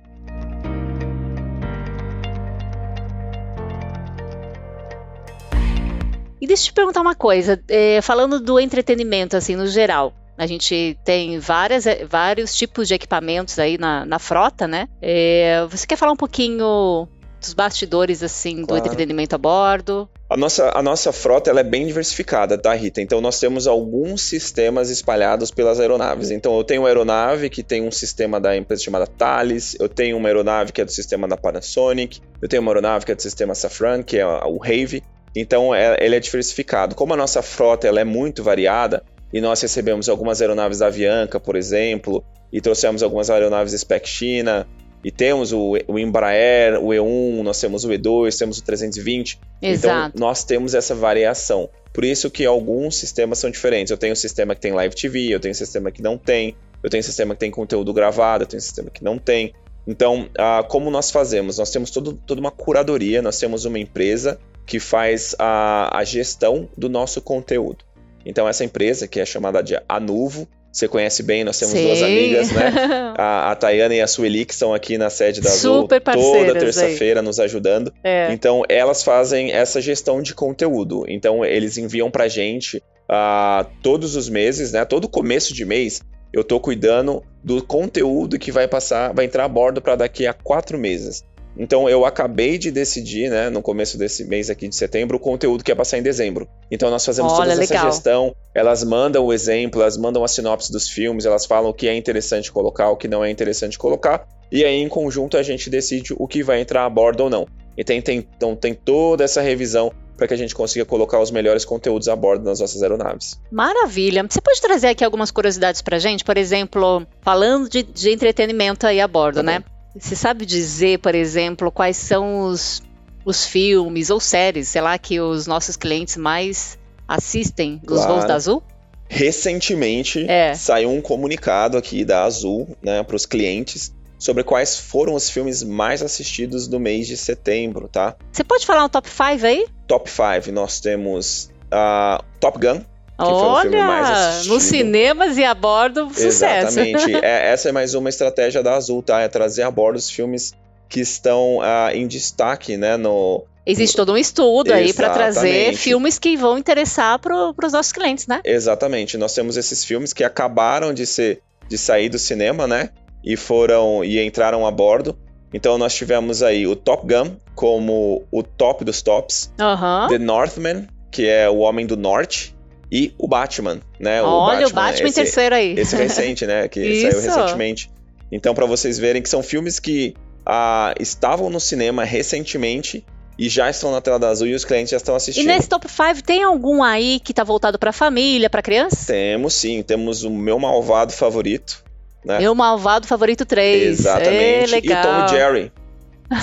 E 6.39 6.46
deixa 6.46 6.63
eu 6.63 6.65
te 6.67 6.74
perguntar 6.74 7.01
uma 7.01 7.15
coisa, 7.15 7.60
é, 7.67 8.00
falando 8.01 8.39
do 8.39 8.60
entretenimento, 8.60 9.36
assim, 9.36 9.56
no 9.56 9.65
geral. 9.65 10.13
A 10.38 10.46
gente 10.46 10.96
tem 11.03 11.39
várias, 11.39 11.88
é, 11.88 12.06
vários 12.06 12.56
tipos 12.56 12.88
de 12.88 12.94
equipamentos 12.94 13.58
aí 13.58 13.75
na, 13.75 14.06
na 14.06 14.20
frota, 14.20 14.67
né? 14.67 14.88
É, 15.01 15.65
você 15.67 15.88
quer 15.88 15.96
falar 15.96 16.12
um 16.12 16.17
pouquinho 16.17 17.08
dos 17.39 17.53
bastidores, 17.53 18.24
assim, 18.24 18.65
claro. 18.65 18.82
do 18.82 18.88
entretenimento 18.88 19.36
a 19.36 19.38
bordo? 19.38 20.10
A 20.29 20.36
nossa, 20.36 20.72
a 20.74 20.82
nossa 20.82 21.12
frota 21.12 21.50
ela 21.50 21.62
é 21.62 21.63
bem 21.63 21.86
diversificada, 21.88 22.58
tá, 22.58 22.74
Rita? 22.74 23.01
Então 23.01 23.22
nós 23.22 23.39
temos 23.39 23.67
alguns 23.67 24.22
sistemas 24.22 24.89
espalhados 24.89 25.51
pelas 25.51 25.79
aeronaves. 25.79 26.32
Então 26.32 26.58
eu 26.58 26.63
tenho 26.63 26.82
uma 26.82 26.89
aeronave 26.89 27.50
que 27.50 27.63
tem 27.63 27.82
um 27.82 27.91
sistema 27.91 28.39
da 28.39 28.56
empresa 28.56 28.84
chamada 28.84 29.08
Thales, 29.08 29.75
eu 29.79 29.88
tenho 29.88 30.17
uma 30.17 30.27
aeronave 30.27 30.72
que 30.72 30.82
é 30.82 30.86
do 30.86 30.91
sistema 30.91 31.27
da 31.27 31.38
Panasonic, 31.38 32.20
eu 32.41 32.50
tenho 32.50 32.62
uma 32.62 32.72
aeronave 32.72 33.06
que 33.06 33.12
é 33.12 33.15
do 33.15 33.22
sistema 33.22 33.56
Safran, 33.56 34.03
que 34.03 34.17
é 34.17 34.25
o 34.25 34.58
Rave. 34.58 35.01
Então 35.36 35.74
é, 35.74 35.98
ele 36.00 36.15
é 36.15 36.20
diversificado. 36.20 36.96
Como 36.96 37.13
a 37.13 37.17
nossa 37.17 37.41
frota 37.41 37.88
ela 37.88 38.01
é 38.01 38.03
muito 38.03 38.44
variada, 38.44 39.03
e 39.32 39.41
nós 39.41 39.62
recebemos 39.62 40.08
algumas 40.10 40.41
aeronaves 40.41 40.79
da 40.79 40.88
Avianca, 40.88 41.39
por 41.39 41.56
exemplo, 41.56 42.24
e 42.51 42.62
trouxemos 42.62 43.03
algumas 43.03 43.29
aeronaves 43.29 43.74
Spec 43.79 44.08
China, 44.08 44.67
e 45.04 45.12
temos 45.12 45.54
o, 45.54 45.77
o 45.88 46.00
Embraer, 46.00 46.80
o 46.80 46.88
E1, 46.88 47.42
nós 47.44 47.60
temos 47.60 47.86
o 47.86 47.89
E2, 47.89 48.38
temos 48.38 48.58
o 48.58 48.63
320. 48.63 49.39
Então, 49.62 49.72
Exato. 49.72 50.12
Então, 50.16 50.27
nós 50.27 50.44
temos 50.44 50.74
essa 50.74 50.96
variação. 50.96 51.70
Por 51.94 52.04
isso 52.04 52.30
que 52.30 52.46
alguns 52.46 52.96
sistemas 52.98 53.39
são 53.39 53.50
diferentes. 53.50 53.92
Eu 53.92 53.98
tenho 53.98 54.13
um 54.13 54.18
sistema 54.18 54.54
que 54.54 54.62
tem 54.62 54.72
Live 54.72 54.96
TV, 54.96 55.30
eu 55.30 55.39
tenho 55.39 55.51
um 55.51 55.56
sistema 55.56 55.92
que 55.92 56.01
não 56.01 56.18
tem, 56.18 56.56
eu 56.84 56.89
tenho 56.89 57.00
um 57.00 57.06
sistema 57.06 57.34
que 57.34 57.39
tem 57.39 57.51
conteúdo 57.51 57.94
gravado, 57.94 58.44
eu 58.44 58.48
tenho 58.48 58.60
um 58.60 58.63
sistema 58.63 58.89
que 58.89 59.04
não 59.04 59.18
tem. 59.18 59.54
Então, 59.88 60.30
ah, 60.38 60.66
como 60.68 60.92
nós 60.92 61.10
fazemos? 61.10 61.58
Nós 61.58 61.72
temos 61.72 61.89
todo, 61.89 62.13
toda 62.13 62.42
uma 62.42 62.51
curadoria, 62.51 63.22
nós 63.22 63.39
temos 63.39 63.66
uma 63.66 63.80
empresa 63.80 64.39
que 64.66 64.80
faz 64.80 65.34
a, 65.39 65.98
a 65.98 66.04
gestão 66.04 66.68
do 66.77 66.89
nosso 66.89 67.22
conteúdo. 67.22 67.86
Então, 68.25 68.48
essa 68.48 68.66
empresa, 68.66 69.08
que 69.08 69.22
é 69.22 69.25
chamada 69.25 69.63
de 69.63 69.80
Anuvo, 69.88 70.46
você 70.72 70.88
conhece 70.88 71.24
bem, 71.24 71.44
nós 71.44 71.58
temos 71.58 71.74
duas 71.74 72.02
amigas, 72.02 72.52
né? 72.52 72.72
A, 73.18 73.52
a 73.52 73.56
Tayana 73.56 73.96
e 73.96 74.02
a 74.02 74.06
Sueli, 74.06 74.46
que 74.46 74.54
estão 74.54 74.76
aqui 74.76 74.96
na 74.96 75.10
sede 75.10 75.42
da 75.42 75.50
Azul 75.50 75.88
toda 75.88 76.54
terça-feira 76.54 77.20
nos 77.20 77.40
ajudando. 77.40 77.92
É. 78.04 78.32
Então, 78.32 78.62
elas 78.70 79.02
fazem 79.02 79.52
essa 79.52 79.82
gestão 79.82 80.22
de 80.22 80.36
conteúdo. 80.36 81.04
Então, 81.08 81.44
eles 81.44 81.80
enviam 81.80 82.12
pra 82.12 82.28
gente 82.28 82.78
uh, 82.78 83.66
todos 83.82 84.16
os 84.16 84.30
meses, 84.30 84.72
né? 84.72 84.86
Todo 84.86 85.10
começo 85.10 85.52
de 85.52 85.66
mês, 85.66 86.02
eu 86.32 86.44
tô 86.44 86.60
cuidando 86.60 87.24
do 87.44 87.64
conteúdo 87.64 88.38
que 88.38 88.52
vai 88.52 88.68
passar, 88.68 89.14
vai 89.14 89.26
entrar 89.26 89.46
a 89.46 89.50
bordo 89.50 89.82
para 89.82 89.96
daqui 89.96 90.28
a 90.28 90.34
quatro 90.34 90.78
meses. 90.78 91.24
Então 91.58 91.90
eu 91.90 92.06
acabei 92.06 92.58
de 92.58 92.72
decidir, 92.72 93.30
né, 93.30 93.50
no 93.50 93.62
começo 93.62 93.98
desse 93.98 94.26
mês 94.26 94.50
aqui 94.50 94.68
de 94.68 94.76
setembro, 94.76 95.18
o 95.18 95.20
conteúdo 95.20 95.64
que 95.64 95.72
ia 95.72 95.76
passar 95.76 95.98
em 95.98 96.04
dezembro. 96.04 96.48
Então 96.70 96.90
nós 96.90 97.06
fazemos 97.06 97.34
Olha, 97.34 97.52
toda 97.52 97.60
legal. 97.60 97.78
essa 97.78 97.92
gestão, 97.92 98.36
elas 98.54 98.84
mandam 98.84 99.26
o 99.26 99.34
exemplo, 99.34 99.82
elas 99.82 99.98
mandam 99.98 100.24
a 100.24 100.28
sinopse 100.28 100.72
dos 100.72 100.88
filmes, 100.88 101.26
elas 101.26 101.46
falam 101.46 101.70
o 101.70 101.74
que 101.74 101.88
é 101.88 101.96
interessante 101.96 102.52
colocar, 102.52 102.90
o 102.90 102.98
que 102.98 103.08
não 103.08 103.24
é 103.24 103.30
interessante 103.30 103.78
colocar, 103.78 104.28
e 104.52 104.64
aí 104.64 104.76
em 104.76 104.88
conjunto 104.88 105.38
a 105.38 105.44
gente 105.44 105.70
decide 105.70 106.14
o 106.18 106.28
que 106.28 106.44
vai 106.44 106.62
entrar 106.62 106.86
a 106.86 106.90
bordo 106.90 107.24
ou 107.24 107.30
não. 107.30 107.48
E 107.78 107.84
tem, 107.84 108.02
tem, 108.02 108.28
então 108.36 108.56
tem 108.56 108.74
toda 108.74 109.24
essa 109.24 109.42
revisão 109.42 109.92
para 110.18 110.28
que 110.28 110.34
a 110.34 110.38
gente 110.38 110.56
consiga 110.56 110.84
colocar 110.84 111.20
os 111.22 111.30
melhores 111.30 111.64
conteúdos 111.64 112.08
a 112.08 112.16
bordo 112.16 112.44
nas 112.44 112.60
nossas 112.60 112.82
aeronaves. 112.82 113.40
Maravilha. 113.52 114.26
Você 114.28 114.42
pode 114.42 114.60
trazer 114.60 114.88
aqui 114.88 115.06
algumas 115.06 115.30
curiosidades 115.30 115.84
para 115.84 116.00
gente? 116.00 116.24
Por 116.24 116.38
exemplo, 116.38 117.06
falando 117.22 117.70
de, 117.70 117.84
de 117.84 118.12
entretenimento 118.12 118.88
aí 118.88 119.00
a 119.00 119.08
bordo, 119.08 119.36
tá 119.36 119.44
né? 119.44 119.60
Bom. 119.60 119.76
Você 120.00 120.16
sabe 120.16 120.46
dizer, 120.46 121.00
por 121.00 121.16
exemplo, 121.16 121.72
quais 121.72 121.98
são 121.98 122.42
os, 122.42 122.82
os 123.25 123.46
filmes 123.46 124.10
ou 124.10 124.20
séries, 124.20 124.70
sei 124.70 124.82
lá, 124.82 124.98
que 124.98 125.20
os 125.20 125.48
nossos 125.48 125.75
clientes 125.75 126.18
mais 126.18 126.77
assistem 127.08 127.82
dos 127.84 128.00
claro. 128.00 128.13
voos 128.13 128.25
da 128.25 128.36
Azul? 128.36 128.63
Recentemente 129.10 130.25
é. 130.30 130.54
saiu 130.54 130.92
um 130.92 131.01
comunicado 131.01 131.77
aqui 131.77 132.04
da 132.04 132.24
Azul 132.24 132.77
né, 132.82 133.01
para 133.04 133.16
os 133.16 133.25
clientes 133.25 133.94
sobre 134.20 134.44
quais 134.44 134.77
foram 134.77 135.13
os 135.13 135.30
filmes 135.30 135.63
mais 135.63 136.01
assistidos 136.01 136.68
do 136.68 136.80
mês 136.80 137.08
de 137.08 137.16
setembro, 137.16 137.88
tá? 137.88 138.16
Você 138.32 138.44
pode 138.44 138.66
falar 138.66 138.86
um 138.86 138.89
top 138.89 139.08
5 139.10 139.46
aí? 139.46 139.66
Top 139.88 140.10
5, 140.10 140.51
nós 140.51 140.80
temos 140.80 141.51
uh, 141.68 142.24
Top 142.39 142.60
Gun, 142.60 142.82
Olha, 143.18 144.44
nos 144.46 144.64
cinemas 144.64 145.38
e 145.38 145.44
a 145.44 145.54
bordo, 145.54 146.10
sucesso. 146.14 146.80
Exatamente. 146.80 147.16
é, 147.26 147.52
essa 147.52 147.70
é 147.70 147.72
mais 147.72 147.94
uma 147.94 148.10
estratégia 148.10 148.62
da 148.62 148.76
Azul, 148.76 149.02
tá? 149.02 149.22
É 149.22 149.28
trazer 149.28 149.64
a 149.64 149.72
bordo 149.72 149.98
os 149.98 150.10
filmes 150.10 150.54
que 150.88 151.00
estão 151.00 151.58
uh, 151.58 151.90
em 151.94 152.08
destaque, 152.08 152.78
né, 152.78 152.96
no, 152.96 153.44
Existe 153.68 153.98
todo 153.98 154.14
um 154.14 154.18
estudo 154.18 154.72
aí 154.72 154.94
para 154.94 155.10
trazer 155.10 155.76
filmes 155.76 156.18
que 156.18 156.38
vão 156.38 156.58
interessar 156.58 157.20
para 157.20 157.52
os 157.52 157.74
nossos 157.74 157.92
clientes, 157.92 158.26
né? 158.26 158.40
Exatamente. 158.46 159.18
Nós 159.18 159.34
temos 159.34 159.58
esses 159.58 159.84
filmes 159.84 160.14
que 160.14 160.24
acabaram 160.24 160.94
de 160.94 161.06
ser 161.06 161.42
de 161.68 161.78
sair 161.78 162.08
do 162.08 162.18
cinema, 162.18 162.66
né? 162.66 162.92
E 163.22 163.36
foram 163.36 164.06
e 164.06 164.26
entraram 164.26 164.66
a 164.66 164.72
bordo. 164.72 165.18
Então 165.54 165.78
nós 165.78 165.94
tivemos 165.94 166.42
aí 166.42 166.66
o 166.66 166.78
Top 166.78 167.06
Gun 167.06 167.36
como 167.56 168.26
o 168.32 168.42
top 168.42 168.86
dos 168.86 169.02
tops, 169.02 169.52
uhum. 169.60 170.08
The 170.08 170.18
Northman, 170.18 170.88
que 171.12 171.28
é 171.28 171.50
o 171.50 171.58
Homem 171.58 171.86
do 171.86 171.98
Norte, 171.98 172.56
e 172.91 173.13
o 173.17 173.27
Batman, 173.27 173.79
né? 174.00 174.22
Olha, 174.22 174.67
o 174.67 174.70
Batman, 174.70 174.70
o 174.70 174.74
Batman 174.74 175.08
esse, 175.08 175.15
terceiro 175.15 175.56
aí. 175.56 175.77
Esse 175.77 175.96
recente, 175.96 176.46
né? 176.46 176.67
Que 176.67 177.01
saiu 177.12 177.22
recentemente. 177.22 177.91
Então, 178.32 178.53
para 178.53 178.65
vocês 178.65 178.98
verem 178.98 179.22
que 179.22 179.29
são 179.29 179.44
filmes 179.44 179.79
que 179.79 180.15
ah, 180.46 180.94
estavam 181.00 181.50
no 181.50 181.60
cinema 181.60 182.03
recentemente 182.03 183.06
e 183.38 183.50
já 183.50 183.70
estão 183.70 183.91
na 183.91 184.01
tela 184.01 184.17
da 184.17 184.29
azul 184.29 184.48
e 184.48 184.56
os 184.56 184.65
clientes 184.65 184.89
já 184.91 184.98
estão 184.98 185.15
assistindo. 185.15 185.44
E 185.44 185.48
nesse 185.48 185.70
top 185.70 185.88
5 185.88 186.24
tem 186.24 186.44
algum 186.44 186.82
aí 186.82 187.20
que 187.20 187.34
tá 187.34 187.44
voltado 187.44 187.77
para 187.77 187.91
família, 187.91 188.50
para 188.50 188.62
criança? 188.62 189.08
Temos 189.08 189.53
sim, 189.53 189.84
temos 189.84 190.24
o 190.24 190.29
meu 190.29 190.58
malvado 190.58 191.13
favorito, 191.13 191.84
né? 192.25 192.39
Meu 192.39 192.56
malvado 192.56 193.06
favorito 193.06 193.46
3. 193.46 194.00
Exatamente. 194.00 194.75
E 194.75 194.82
Tom 194.82 195.25
e 195.25 195.29
Jerry. 195.29 195.72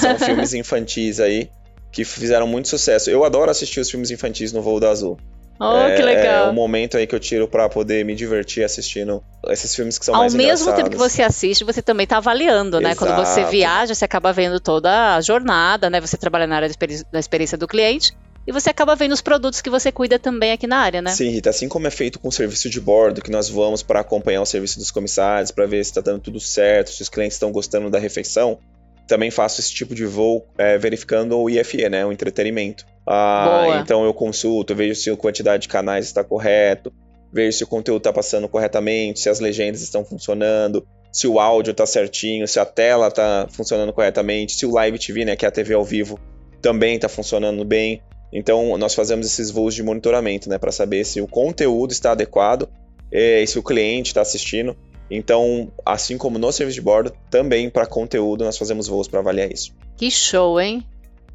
São 0.00 0.18
filmes 0.20 0.54
infantis 0.54 1.20
aí 1.20 1.48
que 1.90 2.04
fizeram 2.04 2.46
muito 2.46 2.68
sucesso. 2.68 3.10
Eu 3.10 3.24
adoro 3.24 3.50
assistir 3.50 3.80
os 3.80 3.90
filmes 3.90 4.10
infantis 4.10 4.52
no 4.52 4.62
Voo 4.62 4.80
da 4.80 4.90
Azul. 4.90 5.18
Oh, 5.58 5.78
é, 5.78 5.96
que 5.96 6.02
legal. 6.02 6.46
É 6.46 6.50
um 6.50 6.52
momento 6.52 6.96
aí 6.96 7.06
que 7.06 7.14
eu 7.14 7.20
tiro 7.20 7.46
para 7.46 7.68
poder 7.68 8.04
me 8.04 8.14
divertir 8.14 8.64
assistindo 8.64 9.22
esses 9.48 9.74
filmes 9.74 9.98
que 9.98 10.04
são 10.04 10.14
Ao 10.14 10.22
mais 10.22 10.34
engraçados. 10.34 10.62
Ao 10.62 10.66
mesmo 10.66 10.76
tempo 10.76 10.90
que 10.90 10.96
você 10.96 11.22
assiste, 11.22 11.62
você 11.62 11.80
também 11.80 12.06
tá 12.06 12.16
avaliando, 12.16 12.80
né? 12.80 12.90
Exato. 12.90 13.06
Quando 13.06 13.24
você 13.24 13.44
viaja, 13.44 13.94
você 13.94 14.04
acaba 14.04 14.32
vendo 14.32 14.58
toda 14.58 15.14
a 15.14 15.20
jornada, 15.20 15.88
né? 15.88 16.00
Você 16.00 16.16
trabalha 16.16 16.46
na 16.46 16.56
área 16.56 16.70
da 17.12 17.18
experiência 17.18 17.56
do 17.56 17.68
cliente. 17.68 18.12
E 18.46 18.52
você 18.52 18.68
acaba 18.68 18.94
vendo 18.94 19.12
os 19.12 19.22
produtos 19.22 19.62
que 19.62 19.70
você 19.70 19.90
cuida 19.90 20.18
também 20.18 20.52
aqui 20.52 20.66
na 20.66 20.76
área, 20.76 21.00
né? 21.00 21.10
Sim, 21.12 21.30
Rita. 21.30 21.48
Assim 21.48 21.66
como 21.66 21.86
é 21.86 21.90
feito 21.90 22.18
com 22.18 22.28
o 22.28 22.32
serviço 22.32 22.68
de 22.68 22.78
bordo, 22.78 23.22
que 23.22 23.30
nós 23.30 23.48
vamos 23.48 23.82
para 23.82 24.00
acompanhar 24.00 24.42
o 24.42 24.46
serviço 24.46 24.78
dos 24.78 24.90
comissários, 24.90 25.50
para 25.50 25.64
ver 25.64 25.82
se 25.82 25.92
está 25.92 26.02
dando 26.02 26.20
tudo 26.20 26.38
certo, 26.38 26.90
se 26.90 27.00
os 27.00 27.08
clientes 27.08 27.36
estão 27.36 27.50
gostando 27.50 27.88
da 27.88 27.98
refeição, 27.98 28.58
também 29.06 29.30
faço 29.30 29.60
esse 29.60 29.72
tipo 29.72 29.94
de 29.94 30.06
voo 30.06 30.46
é, 30.56 30.78
verificando 30.78 31.38
o 31.38 31.50
IFE, 31.50 31.88
né? 31.88 32.04
O 32.04 32.12
entretenimento. 32.12 32.86
Ah, 33.06 33.80
então 33.82 34.04
eu 34.04 34.14
consulto, 34.14 34.74
vejo 34.74 34.94
se 34.94 35.10
a 35.10 35.16
quantidade 35.16 35.62
de 35.62 35.68
canais 35.68 36.06
está 36.06 36.24
correto, 36.24 36.92
vejo 37.32 37.58
se 37.58 37.64
o 37.64 37.66
conteúdo 37.66 37.98
está 37.98 38.12
passando 38.12 38.48
corretamente, 38.48 39.20
se 39.20 39.28
as 39.28 39.40
legendas 39.40 39.82
estão 39.82 40.04
funcionando, 40.04 40.86
se 41.12 41.26
o 41.26 41.38
áudio 41.38 41.72
está 41.72 41.84
certinho, 41.84 42.48
se 42.48 42.58
a 42.58 42.64
tela 42.64 43.08
está 43.08 43.46
funcionando 43.50 43.92
corretamente, 43.92 44.54
se 44.54 44.64
o 44.64 44.72
Live 44.72 44.98
TV, 44.98 45.24
né, 45.24 45.36
que 45.36 45.44
é 45.44 45.48
a 45.48 45.50
TV 45.50 45.74
ao 45.74 45.84
vivo, 45.84 46.18
também 46.62 46.96
está 46.96 47.08
funcionando 47.08 47.64
bem. 47.64 48.02
Então 48.32 48.76
nós 48.78 48.94
fazemos 48.94 49.26
esses 49.26 49.50
voos 49.50 49.74
de 49.74 49.82
monitoramento, 49.82 50.48
né, 50.48 50.58
para 50.58 50.72
saber 50.72 51.04
se 51.04 51.20
o 51.20 51.28
conteúdo 51.28 51.92
está 51.92 52.12
adequado 52.12 52.68
eh, 53.12 53.42
e 53.42 53.46
se 53.46 53.58
o 53.58 53.62
cliente 53.62 54.08
está 54.08 54.22
assistindo. 54.22 54.76
Então, 55.10 55.70
assim 55.84 56.16
como 56.16 56.38
no 56.38 56.52
serviço 56.52 56.76
de 56.76 56.82
bordo, 56.82 57.12
também 57.30 57.68
para 57.68 57.86
conteúdo 57.86 58.44
nós 58.44 58.56
fazemos 58.56 58.86
voos 58.86 59.08
para 59.08 59.20
avaliar 59.20 59.52
isso. 59.52 59.72
Que 59.96 60.10
show, 60.10 60.60
hein? 60.60 60.84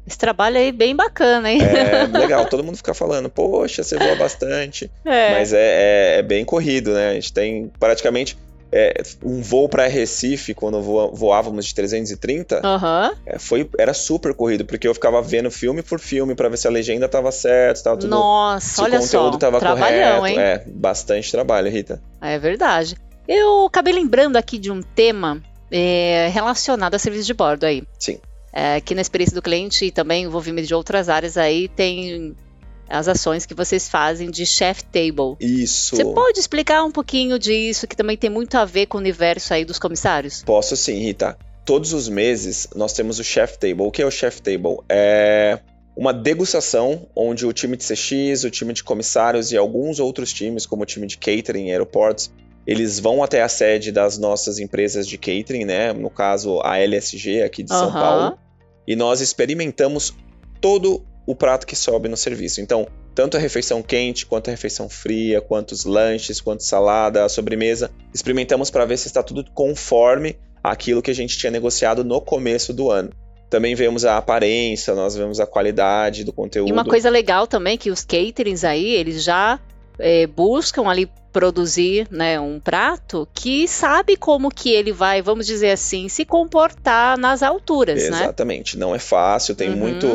Esse 0.06 0.18
trabalho 0.18 0.56
aí 0.56 0.72
bem 0.72 0.96
bacana, 0.96 1.50
hein? 1.50 1.60
É 1.62 2.06
legal, 2.18 2.46
todo 2.46 2.64
mundo 2.64 2.76
fica 2.76 2.94
falando, 2.94 3.28
poxa, 3.30 3.82
você 3.82 3.96
voa 3.96 4.16
bastante. 4.16 4.90
É. 5.04 5.30
Mas 5.32 5.52
é, 5.52 5.58
é, 5.58 6.18
é, 6.18 6.22
bem 6.22 6.44
corrido, 6.44 6.92
né? 6.92 7.10
A 7.10 7.14
gente 7.14 7.32
tem 7.32 7.70
praticamente 7.78 8.36
é, 8.72 9.02
um 9.22 9.42
voo 9.42 9.68
para 9.68 9.86
Recife, 9.86 10.54
quando 10.54 10.80
voávamos 10.80 11.66
de 11.66 11.74
330, 11.74 12.56
uhum. 12.56 13.16
é, 13.26 13.38
foi, 13.38 13.68
era 13.78 13.92
super 13.92 14.32
corrido, 14.34 14.64
porque 14.64 14.86
eu 14.88 14.94
ficava 14.94 15.20
vendo 15.20 15.50
filme 15.50 15.82
por 15.82 15.98
filme 15.98 16.34
para 16.34 16.48
ver 16.48 16.56
se 16.56 16.66
a 16.66 16.70
legenda 16.70 17.08
tava 17.08 17.30
certa, 17.30 17.82
tava 17.82 17.96
tudo. 17.98 18.10
Nossa, 18.10 18.66
se 18.66 18.80
olha 18.80 18.98
o 18.98 19.02
conteúdo 19.02 19.32
só. 19.32 19.38
tava 19.38 19.60
Trabalhão, 19.60 20.20
correto. 20.20 20.40
Hein? 20.40 20.44
É, 20.44 20.64
bastante 20.66 21.30
trabalho, 21.30 21.70
Rita. 21.70 22.00
É 22.20 22.38
verdade. 22.38 22.96
Eu 23.28 23.66
acabei 23.66 23.92
lembrando 23.92 24.36
aqui 24.36 24.58
de 24.58 24.70
um 24.70 24.82
tema 24.82 25.42
é, 25.70 26.28
relacionado 26.32 26.94
a 26.94 26.98
serviço 26.98 27.26
de 27.26 27.34
bordo 27.34 27.64
aí. 27.64 27.82
Sim. 27.98 28.18
É, 28.52 28.76
aqui 28.76 28.94
na 28.94 29.00
experiência 29.00 29.34
do 29.34 29.42
cliente 29.42 29.84
e 29.84 29.90
também 29.90 30.24
envolvimento 30.24 30.66
de 30.66 30.74
outras 30.74 31.08
áreas 31.08 31.36
aí 31.36 31.68
tem 31.68 32.34
as 32.88 33.06
ações 33.06 33.46
que 33.46 33.54
vocês 33.54 33.88
fazem 33.88 34.28
de 34.30 34.44
chef 34.44 34.82
table. 34.84 35.36
Isso. 35.38 35.94
Você 35.94 36.04
pode 36.04 36.40
explicar 36.40 36.82
um 36.82 36.90
pouquinho 36.90 37.38
disso, 37.38 37.86
que 37.86 37.96
também 37.96 38.16
tem 38.16 38.28
muito 38.28 38.56
a 38.56 38.64
ver 38.64 38.86
com 38.86 38.98
o 38.98 39.00
universo 39.00 39.54
aí 39.54 39.64
dos 39.64 39.78
comissários? 39.78 40.42
Posso 40.42 40.76
sim, 40.76 40.98
Rita. 40.98 41.38
Todos 41.64 41.92
os 41.92 42.08
meses 42.08 42.66
nós 42.74 42.92
temos 42.92 43.20
o 43.20 43.24
chef 43.24 43.56
table. 43.56 43.82
O 43.82 43.90
que 43.92 44.02
é 44.02 44.06
o 44.06 44.10
chef 44.10 44.42
table? 44.42 44.78
É 44.88 45.60
uma 45.96 46.12
degustação 46.12 47.06
onde 47.14 47.46
o 47.46 47.52
time 47.52 47.76
de 47.76 47.84
CX, 47.84 48.42
o 48.42 48.50
time 48.50 48.72
de 48.72 48.82
comissários 48.82 49.52
e 49.52 49.56
alguns 49.56 50.00
outros 50.00 50.32
times, 50.32 50.66
como 50.66 50.82
o 50.82 50.86
time 50.86 51.06
de 51.06 51.16
catering 51.16 51.70
aeroportos, 51.70 52.32
eles 52.70 53.00
vão 53.00 53.20
até 53.20 53.42
a 53.42 53.48
sede 53.48 53.90
das 53.90 54.16
nossas 54.16 54.60
empresas 54.60 55.04
de 55.04 55.18
catering, 55.18 55.64
né? 55.64 55.92
No 55.92 56.08
caso, 56.08 56.60
a 56.62 56.78
LSG 56.78 57.42
aqui 57.42 57.64
de 57.64 57.70
São 57.70 57.92
Paulo. 57.92 58.38
E 58.86 58.94
nós 58.94 59.20
experimentamos 59.20 60.14
todo 60.60 61.04
o 61.26 61.34
prato 61.34 61.66
que 61.66 61.74
sobe 61.74 62.08
no 62.08 62.16
serviço. 62.16 62.60
Então, 62.60 62.86
tanto 63.12 63.36
a 63.36 63.40
refeição 63.40 63.82
quente, 63.82 64.24
quanto 64.24 64.46
a 64.46 64.50
refeição 64.52 64.88
fria, 64.88 65.40
quanto 65.40 65.72
os 65.72 65.84
lanches, 65.84 66.40
quanto 66.40 66.62
salada, 66.62 67.24
a 67.24 67.28
sobremesa, 67.28 67.90
experimentamos 68.14 68.70
para 68.70 68.84
ver 68.84 68.98
se 68.98 69.08
está 69.08 69.20
tudo 69.20 69.44
conforme 69.52 70.38
aquilo 70.62 71.02
que 71.02 71.10
a 71.10 71.14
gente 71.14 71.36
tinha 71.36 71.50
negociado 71.50 72.04
no 72.04 72.20
começo 72.20 72.72
do 72.72 72.88
ano. 72.88 73.10
Também 73.50 73.74
vemos 73.74 74.04
a 74.04 74.16
aparência, 74.16 74.94
nós 74.94 75.16
vemos 75.16 75.40
a 75.40 75.46
qualidade 75.46 76.22
do 76.22 76.32
conteúdo. 76.32 76.68
E 76.68 76.72
uma 76.72 76.84
coisa 76.84 77.10
legal 77.10 77.48
também 77.48 77.76
que 77.76 77.90
os 77.90 78.04
caterings 78.04 78.62
aí, 78.62 78.94
eles 78.94 79.24
já 79.24 79.58
é, 79.98 80.28
buscam 80.28 80.88
ali 80.88 81.10
produzir 81.32 82.06
né, 82.10 82.38
um 82.40 82.58
prato 82.58 83.28
que 83.34 83.66
sabe 83.68 84.16
como 84.16 84.50
que 84.50 84.70
ele 84.70 84.92
vai, 84.92 85.22
vamos 85.22 85.46
dizer 85.46 85.70
assim, 85.70 86.08
se 86.08 86.24
comportar 86.24 87.18
nas 87.18 87.42
alturas, 87.42 88.02
né? 88.02 88.22
Exatamente, 88.22 88.76
né? 88.76 88.80
não 88.80 88.94
é 88.94 88.98
fácil, 88.98 89.54
tem 89.54 89.70
uhum. 89.70 89.76
muito 89.76 90.06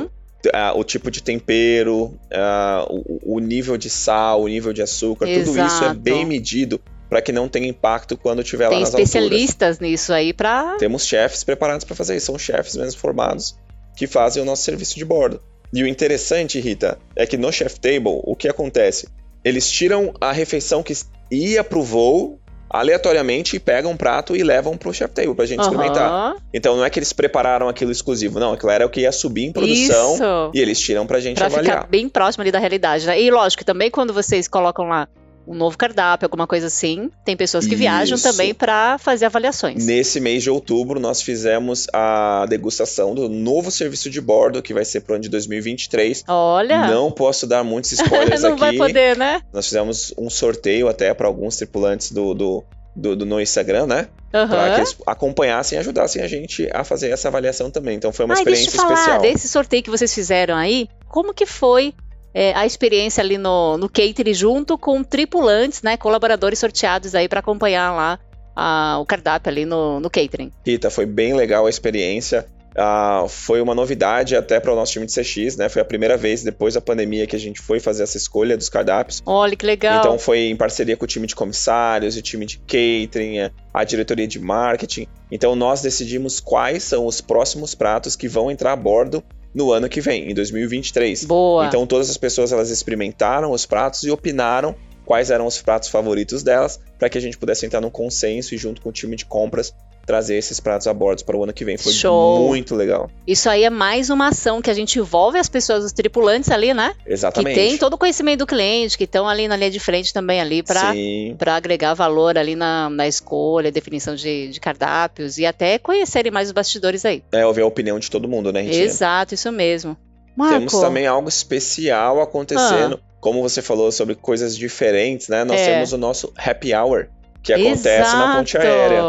uh, 0.47 0.78
o 0.78 0.84
tipo 0.84 1.10
de 1.10 1.23
tempero, 1.23 2.06
uh, 2.06 2.86
o, 2.89 3.36
o, 3.36 3.39
nível 3.39 3.78
de 3.78 3.89
sal, 3.89 4.43
o 4.43 4.47
nível 4.47 4.73
de 4.73 4.82
açúcar, 4.82 5.28
Exato. 5.28 5.51
tudo 5.51 5.65
isso 5.65 5.84
é 5.84 5.93
bem 5.93 6.25
medido 6.25 6.80
para 7.10 7.21
que 7.21 7.32
não 7.32 7.47
tenha 7.47 7.67
impacto 7.67 8.17
quando 8.17 8.41
estiver 8.41 8.67
lá 8.67 8.80
nas 8.80 8.89
alturas. 8.89 9.12
Tem 9.12 9.21
especialistas 9.21 9.80
nisso 9.80 10.12
aí 10.12 10.34
para 10.34 10.75
Temos 10.78 11.06
chefes 11.06 11.43
preparados 11.43 11.86
para 11.86 11.95
fazer 11.95 12.15
isso, 12.15 12.28
são 12.28 12.38
chefes 12.38 12.75
mesmo 12.75 12.99
formados 12.99 13.56
que 13.95 14.08
fazem 14.08 14.41
o 14.43 14.45
nosso 14.45 14.63
serviço 14.63 14.95
de 14.95 15.06
bordo. 15.06 15.41
E 15.73 15.84
o 15.84 15.88
interessante, 15.88 16.60
Rita, 16.60 16.97
é 17.15 17.25
que 17.25 17.38
no 17.38 17.51
chef 17.51 17.80
table 17.80 18.19
o 18.23 18.36
que 18.36 18.47
acontece? 18.47 19.08
Eles 19.46 19.72
tiram 19.72 20.12
a 20.20 20.32
refeição 20.32 20.82
que 20.82 20.94
ia 21.32 21.64
pro 21.64 21.84
voo 21.84 22.40
aleatoriamente 22.68 23.56
e 23.56 23.60
pegam 23.60 23.92
um 23.92 23.98
prato 23.98 24.36
e 24.36 24.44
levam 24.44 24.76
pro 24.76 24.92
chef 24.92 25.14
table 25.14 25.36
pra 25.36 25.46
gente 25.46 25.60
uhum. 25.60 25.66
experimentar. 25.66 26.36
Então 26.52 26.76
não 26.76 26.84
é 26.84 26.90
que 26.90 26.98
eles 26.98 27.14
prepararam 27.14 27.70
aquilo 27.70 27.92
exclusivo, 27.92 28.40
não, 28.40 28.54
aquilo 28.54 28.72
era 28.72 28.86
o 28.86 28.90
que 28.90 29.02
ia 29.02 29.12
subir 29.12 29.46
em 29.46 29.52
produção 29.52 30.16
Isso. 30.16 30.52
e 30.54 30.60
eles 30.60 30.80
tiram 30.80 31.06
pra 31.06 31.20
gente 31.20 31.38
pra 31.38 31.46
avaliar. 31.46 31.78
Ficar 31.78 31.88
bem 31.88 32.10
próximo 32.10 32.42
ali 32.42 32.52
da 32.52 32.60
realidade, 32.60 33.06
né? 33.06 33.22
E 33.22 33.30
lógico, 33.30 33.64
também 33.64 33.92
quando 33.92 34.12
vocês 34.12 34.48
colocam 34.48 34.88
lá 34.88 35.08
um 35.48 35.54
novo 35.56 35.78
cardápio, 35.78 36.26
alguma 36.26 36.48
coisa 36.48 36.68
assim. 36.68 37.10
Tem 37.24 37.36
pessoas 37.36 37.66
que 37.66 37.72
Isso. 37.72 37.80
viajam 37.80 38.18
também 38.18 38.54
para 38.54 38.98
fazer 38.98 39.26
avaliações. 39.26 39.86
Nesse 39.86 40.20
mês 40.20 40.44
de 40.44 40.50
outubro, 40.50 41.00
nós 41.00 41.22
fizemos 41.22 41.88
a 41.94 42.46
degustação 42.48 43.14
do 43.14 43.30
novo 43.30 43.72
serviço 43.72 44.10
de 44.10 44.20
bordo, 44.20 44.62
que 44.62 44.74
vai 44.74 44.86
ser 44.86 45.02
para 45.02 45.14
o 45.14 45.16
ano 45.16 45.24
de 45.24 45.30
2023. 45.30 46.24
Olha! 46.28 46.88
Não 46.88 47.12
posso 47.12 47.46
dar 47.46 47.64
muitos 47.64 47.92
spoilers 47.94 48.42
Não 48.42 48.52
aqui. 48.52 48.60
vai 48.60 48.76
poder, 48.76 49.18
né? 49.18 49.42
Nós 49.54 49.66
fizemos 49.66 50.14
um 50.18 50.30
sorteio 50.30 50.88
até 50.88 51.14
para 51.14 51.28
alguns 51.28 51.58
tripulantes 51.58 52.12
do, 52.12 52.34
do, 52.34 52.64
do, 52.96 53.16
do, 53.16 53.26
no 53.26 53.42
Instagram, 53.42 53.86
né? 53.86 54.08
Uhum. 54.34 54.48
Para 54.48 54.74
que 54.74 54.80
eles 54.80 54.98
acompanhassem 55.06 55.78
e 55.78 55.80
ajudassem 55.80 56.22
a 56.22 56.28
gente 56.28 56.68
a 56.74 56.84
fazer 56.84 57.10
essa 57.10 57.28
avaliação 57.28 57.70
também. 57.70 57.96
Então 57.96 58.12
foi 58.12 58.26
uma 58.26 58.34
ah, 58.34 58.38
experiência 58.38 58.72
deixa 58.72 58.78
eu 58.78 58.88
falar, 58.88 59.00
especial. 59.00 59.22
Desse 59.22 59.48
sorteio 59.48 59.84
que 59.84 59.90
vocês 59.90 60.14
fizeram 60.14 60.56
aí, 60.56 60.88
como 61.08 61.34
que 61.34 61.46
foi 61.46 61.94
é, 62.36 62.54
a 62.54 62.65
experiência 62.65 63.24
ali 63.24 63.38
no, 63.38 63.78
no 63.78 63.88
catering 63.88 64.34
junto 64.34 64.78
com 64.78 65.02
tripulantes, 65.02 65.82
né, 65.82 65.95
colaboradores 65.95 66.60
sorteados 66.60 67.15
aí 67.15 67.30
para 67.30 67.39
acompanhar 67.39 67.95
lá 67.95 68.19
a, 68.54 68.98
o 69.00 69.06
cardápio 69.06 69.50
ali 69.50 69.65
no, 69.65 70.02
no 70.02 70.10
catering. 70.10 70.52
Rita, 70.65 70.89
foi 70.89 71.06
bem 71.06 71.34
legal 71.34 71.65
a 71.65 71.69
experiência. 71.69 72.45
Uh, 72.78 73.30
foi 73.30 73.62
uma 73.62 73.74
novidade 73.74 74.36
até 74.36 74.60
para 74.60 74.74
o 74.74 74.76
nosso 74.76 74.91
time 74.91 75.06
de 75.06 75.13
CX, 75.13 75.56
né? 75.56 75.69
Foi 75.69 75.82
a 75.82 75.86
primeira 75.86 76.17
vez 76.17 76.43
depois 76.43 76.74
da 76.74 76.82
pandemia 76.82 77.26
que 77.26 77.34
a 77.34 77.39
gente 77.39 77.62
foi 77.62 77.80
fazer 77.80 78.04
essa 78.04 78.17
escolha 78.17 78.58
dos 78.58 78.67
cardápios. 78.67 79.24
Olha 79.26 79.56
que 79.56 79.65
legal. 79.65 80.00
Então 80.00 80.19
foi 80.19 80.50
em 80.50 80.58
parceria 80.58 80.98
com 80.98 81.06
o 81.06 81.08
time 81.08 81.26
de 81.26 81.34
comissários, 81.34 82.17
o 82.17 82.21
time 82.21 82.45
de 82.45 82.58
catering, 82.58 83.50
a 83.74 83.84
diretoria 83.86 84.28
de 84.28 84.39
marketing. 84.39 85.08
Então 85.32 85.56
nós 85.56 85.82
decidimos 85.82 86.41
quais 86.41 86.84
são 86.84 87.06
os 87.06 87.21
próximos 87.21 87.74
pratos 87.74 88.13
que 88.17 88.28
vão 88.28 88.52
entrar 88.52 88.74
a 88.74 88.76
bordo 88.76 89.24
no 89.56 89.72
ano 89.72 89.88
que 89.88 90.02
vem, 90.02 90.30
em 90.30 90.34
2023. 90.34 91.24
Boa. 91.24 91.65
Então 91.65 91.88
todas 91.88 92.10
as 92.10 92.18
pessoas 92.18 92.52
elas 92.52 92.70
experimentaram 92.70 93.52
os 93.52 93.65
pratos 93.65 94.04
e 94.04 94.12
opinaram 94.12 94.76
quais 95.06 95.32
eram 95.32 95.46
os 95.46 95.62
pratos 95.62 95.88
favoritos 95.88 96.44
delas, 96.44 96.80
para 97.00 97.10
que 97.10 97.18
a 97.18 97.22
gente 97.22 97.38
pudesse 97.38 97.65
entrar 97.65 97.80
num 97.80 97.89
consenso 97.89 98.54
e 98.54 98.58
junto 98.58 98.82
com 98.82 98.89
o 98.89 98.91
time 98.91 99.15
de 99.15 99.26
compras 99.26 99.74
trazer 100.06 100.36
esses 100.36 100.60
pratos 100.60 100.88
a 100.88 100.94
bordo 100.94 101.24
para 101.26 101.36
o 101.36 101.44
ano 101.44 101.54
que 101.54 101.65
vem. 101.65 101.78
Foi 101.78 101.91
Show. 101.91 102.48
muito 102.48 102.76
legal. 102.76 103.10
Isso 103.26 103.50
aí 103.50 103.63
é 103.63 103.70
mais 103.70 104.10
uma 104.10 104.28
ação 104.28 104.62
que 104.62 104.70
a 104.70 104.74
gente 104.74 105.00
envolve 105.00 105.38
as 105.38 105.50
pessoas, 105.50 105.84
os 105.84 105.91
tripulantes 105.91 106.50
ali, 106.52 106.74
né? 106.74 106.94
Exatamente. 107.06 107.56
Que 107.56 107.68
tem 107.68 107.78
todo 107.78 107.96
o 107.96 107.98
conhecimento 107.98 108.39
do 108.39 108.48
cliente, 108.48 108.98
que 108.98 109.06
estão 109.06 109.28
ali 109.28 109.48
na 109.48 109.56
linha 109.56 109.72
de 109.72 109.80
frente 109.80 110.13
também 110.13 110.39
ali 110.39 110.63
para 110.63 111.56
agregar 111.56 111.94
valor 111.94 112.38
ali 112.38 112.56
na, 112.56 112.89
na 112.89 113.08
escolha, 113.08 113.72
definição 113.72 114.15
de, 114.15 114.50
de, 114.50 114.60
cardápios 114.60 115.38
e 115.38 115.46
até 115.46 115.78
conhecerem 115.80 116.32
mais 116.32 116.50
os 116.50 116.52
bastidores 116.52 117.06
aí. 117.06 117.24
É, 117.32 117.46
ouvir 117.46 117.62
a 117.62 117.65
opinião 117.65 118.00
de 118.00 118.10
todo 118.10 118.28
mundo, 118.28 118.52
né, 118.52 118.62
Ritinha? 118.62 118.84
Exato, 118.84 119.34
isso 119.34 119.52
mesmo. 119.52 119.98
Marco. 120.36 120.54
Temos 120.54 120.74
também 120.74 121.08
algo 121.08 121.30
especial 121.30 122.22
acontecendo. 122.22 123.00
Ah. 123.02 123.15
Como 123.22 123.41
você 123.41 123.62
falou 123.62 123.91
sobre 123.91 124.13
coisas 124.13 124.56
diferentes, 124.56 125.30
né? 125.30 125.44
Nós 125.44 125.60
é. 125.62 125.74
temos 125.74 125.94
o 125.94 125.98
nosso 125.98 126.32
happy 126.38 126.76
hour 126.76 127.08
que 127.46 127.54
acontece 127.54 128.02
Exato. 128.02 128.18
na 128.18 128.38
ponte 128.38 128.58
aérea. 128.58 129.02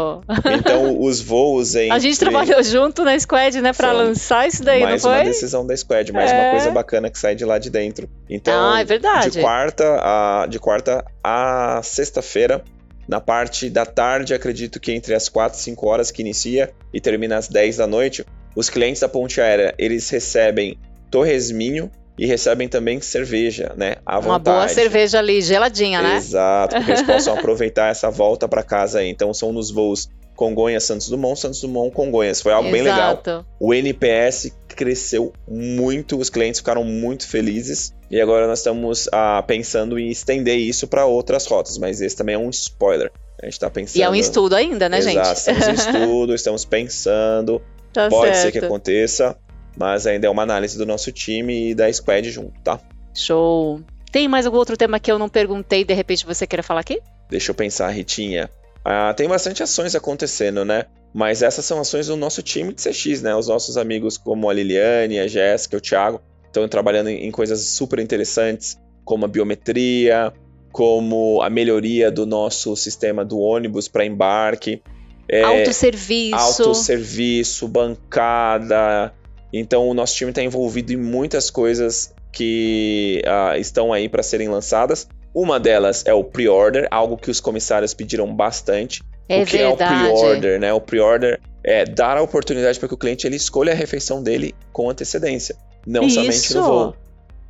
Então, 0.59 0.95
os 1.01 1.19
voos 1.19 1.73
entre... 1.73 1.91
A 1.91 1.97
gente 1.97 2.19
trabalhou 2.19 2.61
junto 2.61 3.03
na 3.03 3.19
Squad, 3.19 3.59
né, 3.59 3.73
para 3.73 3.91
lançar 3.91 4.47
isso 4.47 4.63
daí, 4.63 4.83
mais 4.83 5.01
não 5.01 5.09
foi? 5.09 5.17
Mais 5.17 5.27
uma 5.27 5.33
decisão 5.33 5.65
da 5.65 5.75
Squad, 5.75 6.13
mais 6.13 6.31
é. 6.31 6.35
uma 6.35 6.51
coisa 6.51 6.71
bacana 6.71 7.09
que 7.09 7.17
sai 7.17 7.33
de 7.33 7.43
lá 7.43 7.57
de 7.57 7.71
dentro. 7.71 8.07
Então, 8.29 8.73
ah, 8.73 8.79
é 8.79 8.85
verdade. 8.85 9.31
de 9.31 9.41
quarta 9.41 9.99
a, 10.03 10.45
de 10.45 10.59
quarta 10.59 11.03
a 11.23 11.81
sexta-feira, 11.83 12.63
na 13.07 13.19
parte 13.19 13.71
da 13.71 13.87
tarde, 13.87 14.35
acredito 14.35 14.79
que 14.79 14.91
entre 14.91 15.15
as 15.15 15.27
4 15.27 15.57
e 15.57 15.61
5 15.61 15.87
horas 15.87 16.11
que 16.11 16.21
inicia 16.21 16.71
e 16.93 17.01
termina 17.01 17.37
às 17.37 17.47
10 17.47 17.77
da 17.77 17.87
noite, 17.87 18.23
os 18.55 18.69
clientes 18.69 19.01
da 19.01 19.09
ponte 19.09 19.41
aérea, 19.41 19.73
eles 19.79 20.07
recebem 20.11 20.77
torresminho, 21.09 21.89
e 22.17 22.25
recebem 22.25 22.67
também 22.67 22.99
cerveja, 22.99 23.73
né? 23.77 23.97
À 24.05 24.19
Uma 24.19 24.39
boa 24.39 24.67
cerveja 24.67 25.19
ali, 25.19 25.41
geladinha, 25.41 26.01
né? 26.01 26.17
Exato, 26.17 26.75
que 26.83 26.89
eles 26.91 27.03
possam 27.05 27.37
aproveitar 27.37 27.91
essa 27.91 28.09
volta 28.09 28.47
para 28.47 28.63
casa 28.63 28.99
aí. 28.99 29.09
Então 29.09 29.33
são 29.33 29.53
nos 29.53 29.69
voos 29.69 30.09
Congonhas, 30.35 30.83
Santos 30.83 31.09
Dumont, 31.09 31.39
Santos 31.39 31.59
Dumont, 31.61 31.91
Congonhas. 31.93 32.41
Foi 32.41 32.53
algo 32.53 32.69
Exato. 32.69 32.83
bem 32.83 32.83
legal. 32.83 33.45
O 33.59 33.73
NPS 33.73 34.51
cresceu 34.67 35.33
muito, 35.47 36.17
os 36.17 36.29
clientes 36.29 36.59
ficaram 36.59 36.83
muito 36.83 37.27
felizes. 37.27 37.93
E 38.09 38.21
agora 38.21 38.47
nós 38.47 38.59
estamos 38.59 39.09
ah, 39.11 39.43
pensando 39.45 39.99
em 39.99 40.09
estender 40.09 40.57
isso 40.57 40.87
para 40.87 41.05
outras 41.05 41.45
rotas, 41.45 41.77
mas 41.77 41.99
esse 41.99 42.15
também 42.15 42.35
é 42.35 42.37
um 42.37 42.49
spoiler. 42.51 43.11
A 43.41 43.45
gente 43.45 43.53
está 43.53 43.69
pensando. 43.69 43.97
E 43.97 44.03
é 44.03 44.09
um 44.09 44.15
estudo 44.15 44.55
ainda, 44.55 44.87
né, 44.87 44.99
Exato, 44.99 45.15
gente? 45.17 45.35
Estamos 45.35 45.67
em 45.67 45.73
estudo, 45.73 46.33
estamos 46.35 46.65
pensando. 46.65 47.61
Tá 47.91 48.07
Pode 48.07 48.33
certo. 48.33 48.41
ser 48.43 48.51
que 48.51 48.65
aconteça. 48.65 49.35
Mas 49.79 50.07
ainda 50.07 50.27
é 50.27 50.29
uma 50.29 50.43
análise 50.43 50.77
do 50.77 50.85
nosso 50.85 51.11
time 51.11 51.71
e 51.71 51.75
da 51.75 51.91
squad 51.91 52.29
junto, 52.29 52.59
tá? 52.61 52.79
Show. 53.13 53.81
Tem 54.11 54.27
mais 54.27 54.45
algum 54.45 54.57
outro 54.57 54.75
tema 54.75 54.99
que 54.99 55.11
eu 55.11 55.19
não 55.19 55.29
perguntei 55.29 55.81
e 55.81 55.85
de 55.85 55.93
repente 55.93 56.25
você 56.25 56.47
queira 56.47 56.63
falar 56.63 56.79
aqui? 56.79 56.99
Deixa 57.29 57.51
eu 57.51 57.55
pensar, 57.55 57.89
Ritinha. 57.89 58.49
Ah, 58.83 59.13
tem 59.13 59.27
bastante 59.27 59.61
ações 59.61 59.95
acontecendo, 59.95 60.63
né? 60.63 60.85
Mas 61.13 61.41
essas 61.41 61.65
são 61.65 61.79
ações 61.79 62.07
do 62.07 62.15
nosso 62.15 62.41
time 62.41 62.73
de 62.73 62.81
CX, 62.81 63.21
né? 63.21 63.35
Os 63.35 63.47
nossos 63.47 63.77
amigos 63.77 64.17
como 64.17 64.49
a 64.49 64.53
Liliane, 64.53 65.19
a 65.19 65.27
Jéssica, 65.27 65.77
o 65.77 65.81
Thiago, 65.81 66.21
estão 66.45 66.67
trabalhando 66.67 67.09
em 67.09 67.29
coisas 67.31 67.61
super 67.61 67.99
interessantes, 67.99 68.77
como 69.03 69.25
a 69.25 69.27
biometria, 69.27 70.33
como 70.71 71.41
a 71.41 71.49
melhoria 71.49 72.11
do 72.11 72.25
nosso 72.25 72.75
sistema 72.75 73.25
do 73.25 73.39
ônibus 73.39 73.87
para 73.87 74.05
embarque. 74.05 74.81
É, 75.27 75.43
autosserviço. 75.43 76.35
Autosserviço, 76.35 77.67
bancada, 77.67 79.13
então 79.51 79.87
o 79.87 79.93
nosso 79.93 80.15
time 80.15 80.31
está 80.31 80.41
envolvido 80.41 80.93
em 80.93 80.97
muitas 80.97 81.49
coisas 81.49 82.13
que 82.31 83.21
uh, 83.25 83.57
estão 83.57 83.91
aí 83.93 84.07
para 84.07 84.21
serem 84.21 84.47
lançadas. 84.47 85.07
Uma 85.33 85.59
delas 85.59 86.03
é 86.05 86.13
o 86.13 86.23
pre-order, 86.23 86.87
algo 86.89 87.17
que 87.17 87.29
os 87.29 87.39
comissários 87.39 87.93
pediram 87.93 88.33
bastante. 88.33 89.03
É 89.29 89.41
o 89.41 89.45
que 89.45 89.57
verdade. 89.57 89.93
é 89.93 90.11
o 90.11 90.15
pre-order, 90.15 90.59
né? 90.59 90.73
O 90.73 90.81
pre-order 90.81 91.39
é 91.63 91.83
dar 91.83 92.17
a 92.17 92.21
oportunidade 92.21 92.79
para 92.79 92.87
que 92.87 92.93
o 92.93 92.97
cliente 92.97 93.27
ele 93.27 93.35
escolha 93.35 93.73
a 93.73 93.75
refeição 93.75 94.23
dele 94.23 94.55
com 94.71 94.89
antecedência, 94.89 95.55
não 95.85 96.03
Isso. 96.03 96.15
somente 96.15 96.53
no 96.53 96.63
voo. 96.63 96.95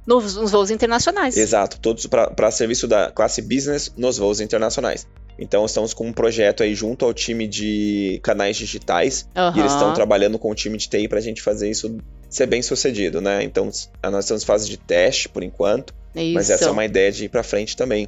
Nos, 0.05 0.36
nos 0.36 0.51
voos 0.51 0.71
internacionais. 0.71 1.36
Exato, 1.36 1.79
todos 1.79 2.07
para 2.07 2.49
serviço 2.49 2.88
da 2.88 3.12
classe 3.12 3.41
business 3.41 3.93
nos 3.97 4.17
voos 4.17 4.39
internacionais. 4.39 5.05
Então 5.38 5.65
estamos 5.65 5.93
com 5.93 6.08
um 6.08 6.13
projeto 6.13 6.63
aí 6.63 6.73
junto 6.73 7.06
ao 7.06 7.13
time 7.13 7.47
de 7.47 8.19
canais 8.23 8.58
digitais 8.58 9.28
uhum. 9.36 9.56
e 9.56 9.60
eles 9.60 9.71
estão 9.71 9.93
trabalhando 9.93 10.39
com 10.39 10.50
o 10.50 10.56
time 10.56 10.78
de 10.78 10.89
TI 10.89 11.08
para 11.08 11.19
a 11.19 11.21
gente 11.21 11.41
fazer 11.41 11.69
isso 11.69 11.97
ser 12.30 12.45
bem 12.45 12.62
sucedido, 12.62 13.21
né? 13.21 13.43
Então 13.43 13.65
nós 13.65 13.89
estamos 14.26 14.43
em 14.43 14.45
fase 14.45 14.67
de 14.67 14.78
teste 14.78 15.30
por 15.30 15.43
enquanto, 15.43 15.93
isso. 16.15 16.34
mas 16.34 16.50
essa 16.50 16.65
é 16.65 16.71
uma 16.71 16.86
ideia 16.86 17.12
de 17.12 17.26
ir 17.26 17.30
para 17.30 17.43
frente 17.43 17.78
também. 17.78 18.08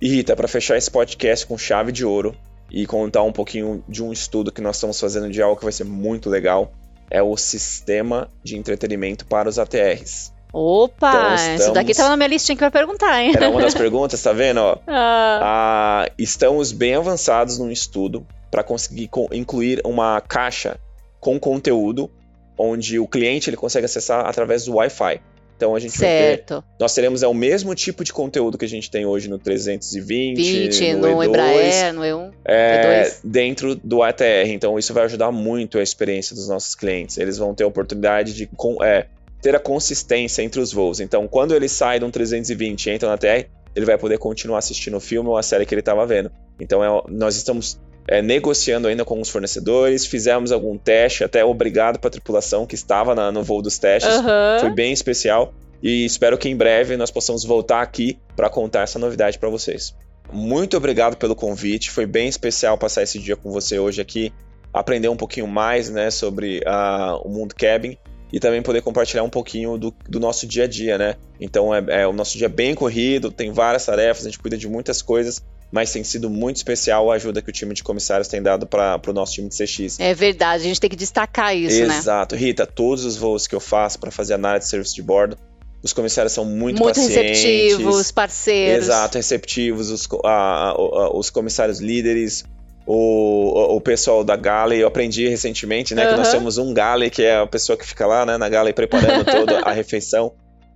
E 0.00 0.08
Rita, 0.08 0.34
para 0.34 0.48
fechar 0.48 0.76
esse 0.78 0.90
podcast 0.90 1.46
com 1.46 1.58
chave 1.58 1.92
de 1.92 2.04
ouro 2.04 2.34
e 2.70 2.86
contar 2.86 3.22
um 3.22 3.32
pouquinho 3.32 3.84
de 3.88 4.02
um 4.02 4.12
estudo 4.12 4.50
que 4.50 4.60
nós 4.60 4.76
estamos 4.76 4.98
fazendo 4.98 5.30
de 5.30 5.42
algo 5.42 5.56
que 5.56 5.64
vai 5.64 5.72
ser 5.72 5.84
muito 5.84 6.30
legal, 6.30 6.72
é 7.10 7.22
o 7.22 7.36
sistema 7.36 8.30
de 8.42 8.56
entretenimento 8.56 9.26
para 9.26 9.48
os 9.48 9.58
ATRs. 9.58 10.32
Opa, 10.52 11.10
então, 11.10 11.34
estamos... 11.34 11.60
isso 11.60 11.72
daqui 11.72 11.90
estava 11.92 12.08
na 12.10 12.16
minha 12.16 12.28
listinha 12.28 12.56
que 12.56 12.60
vai 12.60 12.70
perguntar, 12.70 13.22
hein? 13.22 13.32
Era 13.34 13.48
uma 13.48 13.60
das 13.60 13.74
perguntas, 13.74 14.22
tá 14.22 14.32
vendo? 14.32 14.58
Ó, 14.58 14.76
ah. 14.86 15.40
Ah, 15.42 16.12
estamos 16.18 16.72
bem 16.72 16.94
avançados 16.94 17.58
num 17.58 17.70
estudo 17.70 18.26
para 18.50 18.62
conseguir 18.62 19.08
incluir 19.32 19.80
uma 19.84 20.20
caixa 20.20 20.78
com 21.20 21.38
conteúdo 21.38 22.10
onde 22.58 22.98
o 22.98 23.06
cliente 23.06 23.48
ele 23.48 23.56
consegue 23.56 23.86
acessar 23.86 24.26
através 24.26 24.64
do 24.64 24.74
Wi-Fi. 24.74 25.20
Então 25.56 25.74
a 25.74 25.78
gente 25.78 25.92
certo. 25.92 26.54
vai 26.54 26.62
ter, 26.62 26.68
nós 26.80 26.94
teremos 26.94 27.22
é 27.22 27.28
o 27.28 27.34
mesmo 27.34 27.74
tipo 27.74 28.02
de 28.02 28.14
conteúdo 28.14 28.56
que 28.56 28.64
a 28.64 28.68
gente 28.68 28.90
tem 28.90 29.04
hoje 29.04 29.28
no 29.28 29.38
320, 29.38 30.36
20, 30.36 30.92
no, 30.94 31.00
no 31.00 31.08
E2, 31.18 31.26
Embraer, 31.26 31.92
no 31.92 32.00
E1, 32.00 32.32
é, 32.46 33.04
E2. 33.04 33.20
dentro 33.22 33.74
do 33.74 34.02
ATR. 34.02 34.48
Então 34.48 34.78
isso 34.78 34.94
vai 34.94 35.04
ajudar 35.04 35.30
muito 35.30 35.78
a 35.78 35.82
experiência 35.82 36.34
dos 36.34 36.48
nossos 36.48 36.74
clientes. 36.74 37.18
Eles 37.18 37.36
vão 37.36 37.54
ter 37.54 37.64
a 37.64 37.66
oportunidade 37.66 38.32
de 38.32 38.48
é, 38.82 39.06
ter 39.40 39.56
a 39.56 39.60
consistência 39.60 40.42
entre 40.42 40.60
os 40.60 40.72
voos. 40.72 41.00
Então, 41.00 41.26
quando 41.26 41.54
ele 41.54 41.68
sai 41.68 41.98
de 41.98 42.04
um 42.04 42.10
320 42.10 42.86
e 42.86 42.90
entra 42.90 43.08
na 43.08 43.16
TR, 43.16 43.46
ele 43.74 43.86
vai 43.86 43.96
poder 43.96 44.18
continuar 44.18 44.58
assistindo 44.58 44.96
o 44.96 45.00
filme 45.00 45.28
ou 45.28 45.36
a 45.36 45.42
série 45.42 45.64
que 45.64 45.74
ele 45.74 45.80
estava 45.80 46.04
vendo. 46.06 46.30
Então, 46.58 46.84
é, 46.84 47.02
nós 47.08 47.36
estamos 47.36 47.80
é, 48.06 48.20
negociando 48.20 48.88
ainda 48.88 49.04
com 49.04 49.20
os 49.20 49.28
fornecedores, 49.28 50.06
fizemos 50.06 50.52
algum 50.52 50.76
teste, 50.76 51.24
até 51.24 51.44
obrigado 51.44 51.98
para 51.98 52.08
a 52.08 52.10
tripulação 52.10 52.66
que 52.66 52.74
estava 52.74 53.14
na, 53.14 53.30
no 53.30 53.42
voo 53.42 53.62
dos 53.62 53.78
testes, 53.78 54.16
uhum. 54.16 54.60
foi 54.60 54.70
bem 54.70 54.92
especial. 54.92 55.54
E 55.82 56.04
espero 56.04 56.36
que 56.36 56.48
em 56.48 56.56
breve 56.56 56.96
nós 56.96 57.10
possamos 57.10 57.42
voltar 57.42 57.80
aqui 57.80 58.18
para 58.36 58.50
contar 58.50 58.82
essa 58.82 58.98
novidade 58.98 59.38
para 59.38 59.48
vocês. 59.48 59.94
Muito 60.30 60.76
obrigado 60.76 61.16
pelo 61.16 61.34
convite, 61.34 61.90
foi 61.90 62.04
bem 62.04 62.28
especial 62.28 62.76
passar 62.76 63.02
esse 63.02 63.18
dia 63.18 63.34
com 63.34 63.50
você 63.50 63.78
hoje 63.78 64.00
aqui, 64.00 64.32
aprender 64.72 65.08
um 65.08 65.16
pouquinho 65.16 65.48
mais 65.48 65.88
né, 65.88 66.10
sobre 66.10 66.58
uh, 66.58 67.16
o 67.24 67.28
mundo 67.30 67.54
cabin 67.54 67.96
e 68.32 68.38
também 68.38 68.62
poder 68.62 68.82
compartilhar 68.82 69.22
um 69.22 69.30
pouquinho 69.30 69.76
do, 69.76 69.94
do 70.08 70.20
nosso 70.20 70.46
dia 70.46 70.64
a 70.64 70.66
dia, 70.66 70.96
né? 70.96 71.16
Então 71.40 71.74
é, 71.74 72.02
é, 72.02 72.06
o 72.06 72.12
nosso 72.12 72.36
dia 72.36 72.46
é 72.46 72.50
bem 72.50 72.74
corrido, 72.74 73.30
tem 73.30 73.52
várias 73.52 73.84
tarefas, 73.84 74.24
a 74.24 74.30
gente 74.30 74.38
cuida 74.38 74.56
de 74.56 74.68
muitas 74.68 75.02
coisas, 75.02 75.42
mas 75.72 75.92
tem 75.92 76.02
sido 76.02 76.28
muito 76.28 76.56
especial 76.56 77.10
a 77.10 77.14
ajuda 77.14 77.40
que 77.40 77.50
o 77.50 77.52
time 77.52 77.74
de 77.74 77.82
comissários 77.82 78.28
tem 78.28 78.42
dado 78.42 78.66
para 78.66 79.00
o 79.06 79.12
nosso 79.12 79.34
time 79.34 79.48
de 79.48 79.56
CX. 79.56 80.00
É 80.00 80.14
verdade, 80.14 80.64
a 80.64 80.66
gente 80.66 80.80
tem 80.80 80.90
que 80.90 80.96
destacar 80.96 81.56
isso, 81.56 81.76
Exato. 81.76 81.88
né? 81.88 81.98
Exato. 81.98 82.36
Rita, 82.36 82.66
todos 82.66 83.04
os 83.04 83.16
voos 83.16 83.46
que 83.46 83.54
eu 83.54 83.60
faço 83.60 83.98
para 83.98 84.10
fazer 84.10 84.34
análise 84.34 84.66
de 84.66 84.70
serviço 84.70 84.94
de 84.94 85.02
bordo, 85.02 85.36
os 85.82 85.92
comissários 85.92 86.32
são 86.32 86.44
muito, 86.44 86.82
muito 86.82 86.96
pacientes. 86.96 87.42
receptivos, 87.42 88.10
parceiros. 88.10 88.84
Exato, 88.84 89.16
receptivos, 89.16 89.90
os, 89.90 90.08
a, 90.24 90.28
a, 90.28 90.70
a, 90.72 91.16
os 91.16 91.30
comissários 91.30 91.80
líderes, 91.80 92.44
o, 92.86 93.39
o 93.80 93.82
pessoal 93.82 94.22
da 94.22 94.36
Galley, 94.36 94.80
eu 94.80 94.86
aprendi 94.86 95.26
recentemente, 95.26 95.94
né, 95.94 96.04
uhum. 96.04 96.10
que 96.10 96.16
nós 96.18 96.30
temos 96.30 96.58
um 96.58 96.72
Galley, 96.74 97.10
que 97.10 97.22
é 97.22 97.38
a 97.38 97.46
pessoa 97.46 97.76
que 97.76 97.86
fica 97.86 98.06
lá, 98.06 98.26
né, 98.26 98.36
na 98.36 98.48
Galley 98.48 98.74
preparando 98.74 99.24
toda 99.26 99.60
a 99.60 99.72
refeição. 99.72 100.32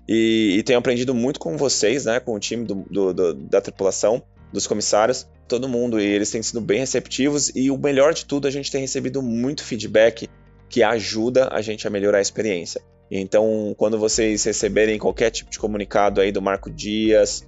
E, 0.09 0.57
e, 0.59 0.63
tenho 0.63 0.79
aprendido 0.79 1.15
muito 1.15 1.39
com 1.39 1.57
vocês, 1.57 2.05
né, 2.07 2.19
com 2.19 2.35
o 2.35 2.39
time 2.39 2.65
do, 2.65 2.85
do, 2.91 3.15
do, 3.15 3.35
da 3.35 3.61
tripulação, 3.61 4.23
dos 4.53 4.67
comissários, 4.67 5.27
todo 5.47 5.69
mundo, 5.69 6.01
e 6.01 6.05
eles 6.05 6.31
têm 6.31 6.43
sido 6.43 6.61
bem 6.61 6.79
receptivos. 6.79 7.51
E 7.55 7.71
o 7.71 7.79
melhor 7.79 8.13
de 8.13 8.25
tudo, 8.25 8.49
a 8.49 8.51
gente 8.51 8.71
tem 8.71 8.81
recebido 8.81 9.23
muito 9.23 9.65
feedback 9.65 10.29
que 10.69 10.83
ajuda 10.83 11.49
a 11.53 11.61
gente 11.61 11.87
a 11.87 11.91
melhorar 11.91 12.19
a 12.19 12.23
experiência. 12.23 12.81
Então, 13.11 13.75
quando 13.77 13.99
vocês 13.99 14.45
receberem 14.45 14.99
qualquer 14.99 15.31
tipo 15.31 15.51
de 15.51 15.59
comunicado 15.59 16.21
aí 16.21 16.33
do 16.33 16.43
Marco 16.43 16.71
Dias, 16.71 17.47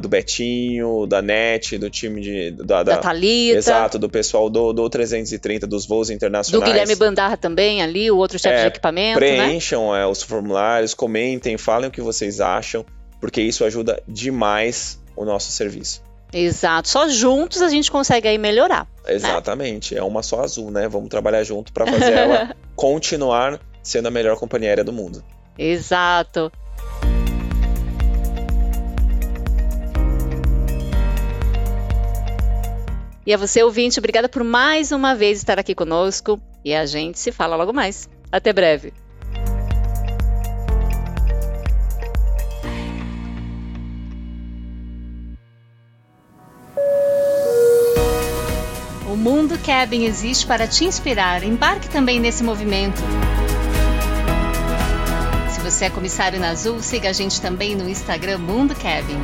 do 0.00 0.08
Betinho, 0.08 1.06
da 1.06 1.20
NET, 1.20 1.76
do 1.76 1.90
time 1.90 2.20
de. 2.20 2.50
Da, 2.52 2.82
da, 2.82 2.94
da 2.94 2.96
Thalita. 2.98 3.58
Exato, 3.58 3.98
do 3.98 4.08
pessoal 4.08 4.48
do, 4.48 4.72
do 4.72 4.88
330, 4.88 5.66
dos 5.66 5.86
voos 5.86 6.08
internacionais. 6.08 6.64
Do 6.64 6.70
Guilherme 6.70 6.94
Bandarra 6.96 7.36
também 7.36 7.82
ali, 7.82 8.10
o 8.10 8.16
outro 8.16 8.38
chefe 8.38 8.56
é, 8.56 8.60
de 8.62 8.66
equipamento. 8.68 9.20
Né? 9.20 9.26
Preencham 9.26 9.92
né? 9.92 10.02
é, 10.02 10.06
os 10.06 10.22
formulários, 10.22 10.94
comentem, 10.94 11.58
falem 11.58 11.88
o 11.88 11.92
que 11.92 12.00
vocês 12.00 12.40
acham, 12.40 12.84
porque 13.20 13.42
isso 13.42 13.64
ajuda 13.64 14.02
demais 14.08 14.98
o 15.14 15.24
nosso 15.24 15.52
serviço. 15.52 16.02
Exato, 16.32 16.88
só 16.88 17.08
juntos 17.08 17.60
a 17.60 17.68
gente 17.68 17.90
consegue 17.90 18.26
aí 18.26 18.38
melhorar. 18.38 18.88
Né? 19.04 19.14
Exatamente, 19.14 19.94
né? 19.94 20.00
é 20.00 20.02
uma 20.02 20.22
só 20.22 20.42
azul, 20.42 20.70
né? 20.70 20.88
Vamos 20.88 21.10
trabalhar 21.10 21.44
junto 21.44 21.74
para 21.74 21.86
fazer 21.86 22.12
ela 22.12 22.56
continuar 22.74 23.60
sendo 23.82 24.08
a 24.08 24.10
melhor 24.10 24.38
companhia 24.38 24.70
aérea 24.70 24.84
do 24.84 24.94
mundo. 24.94 25.22
Exato. 25.58 26.50
E 33.24 33.32
a 33.32 33.36
você, 33.36 33.62
ouvinte, 33.62 34.00
obrigada 34.00 34.28
por 34.28 34.42
mais 34.42 34.90
uma 34.90 35.14
vez 35.14 35.38
estar 35.38 35.58
aqui 35.58 35.74
conosco. 35.74 36.40
E 36.64 36.74
a 36.74 36.84
gente 36.86 37.18
se 37.18 37.30
fala 37.30 37.54
logo 37.54 37.72
mais. 37.72 38.08
Até 38.30 38.52
breve. 38.52 38.92
O 49.06 49.16
Mundo 49.16 49.56
Cabin 49.64 50.04
existe 50.04 50.44
para 50.44 50.66
te 50.66 50.84
inspirar. 50.84 51.44
Embarque 51.44 51.88
também 51.88 52.18
nesse 52.18 52.42
movimento. 52.42 53.00
Se 55.48 55.60
você 55.60 55.84
é 55.84 55.90
comissário 55.90 56.40
na 56.40 56.50
Azul, 56.50 56.82
siga 56.82 57.10
a 57.10 57.12
gente 57.12 57.40
também 57.40 57.76
no 57.76 57.88
Instagram 57.88 58.38
Mundo 58.38 58.74
Cabin. 58.74 59.20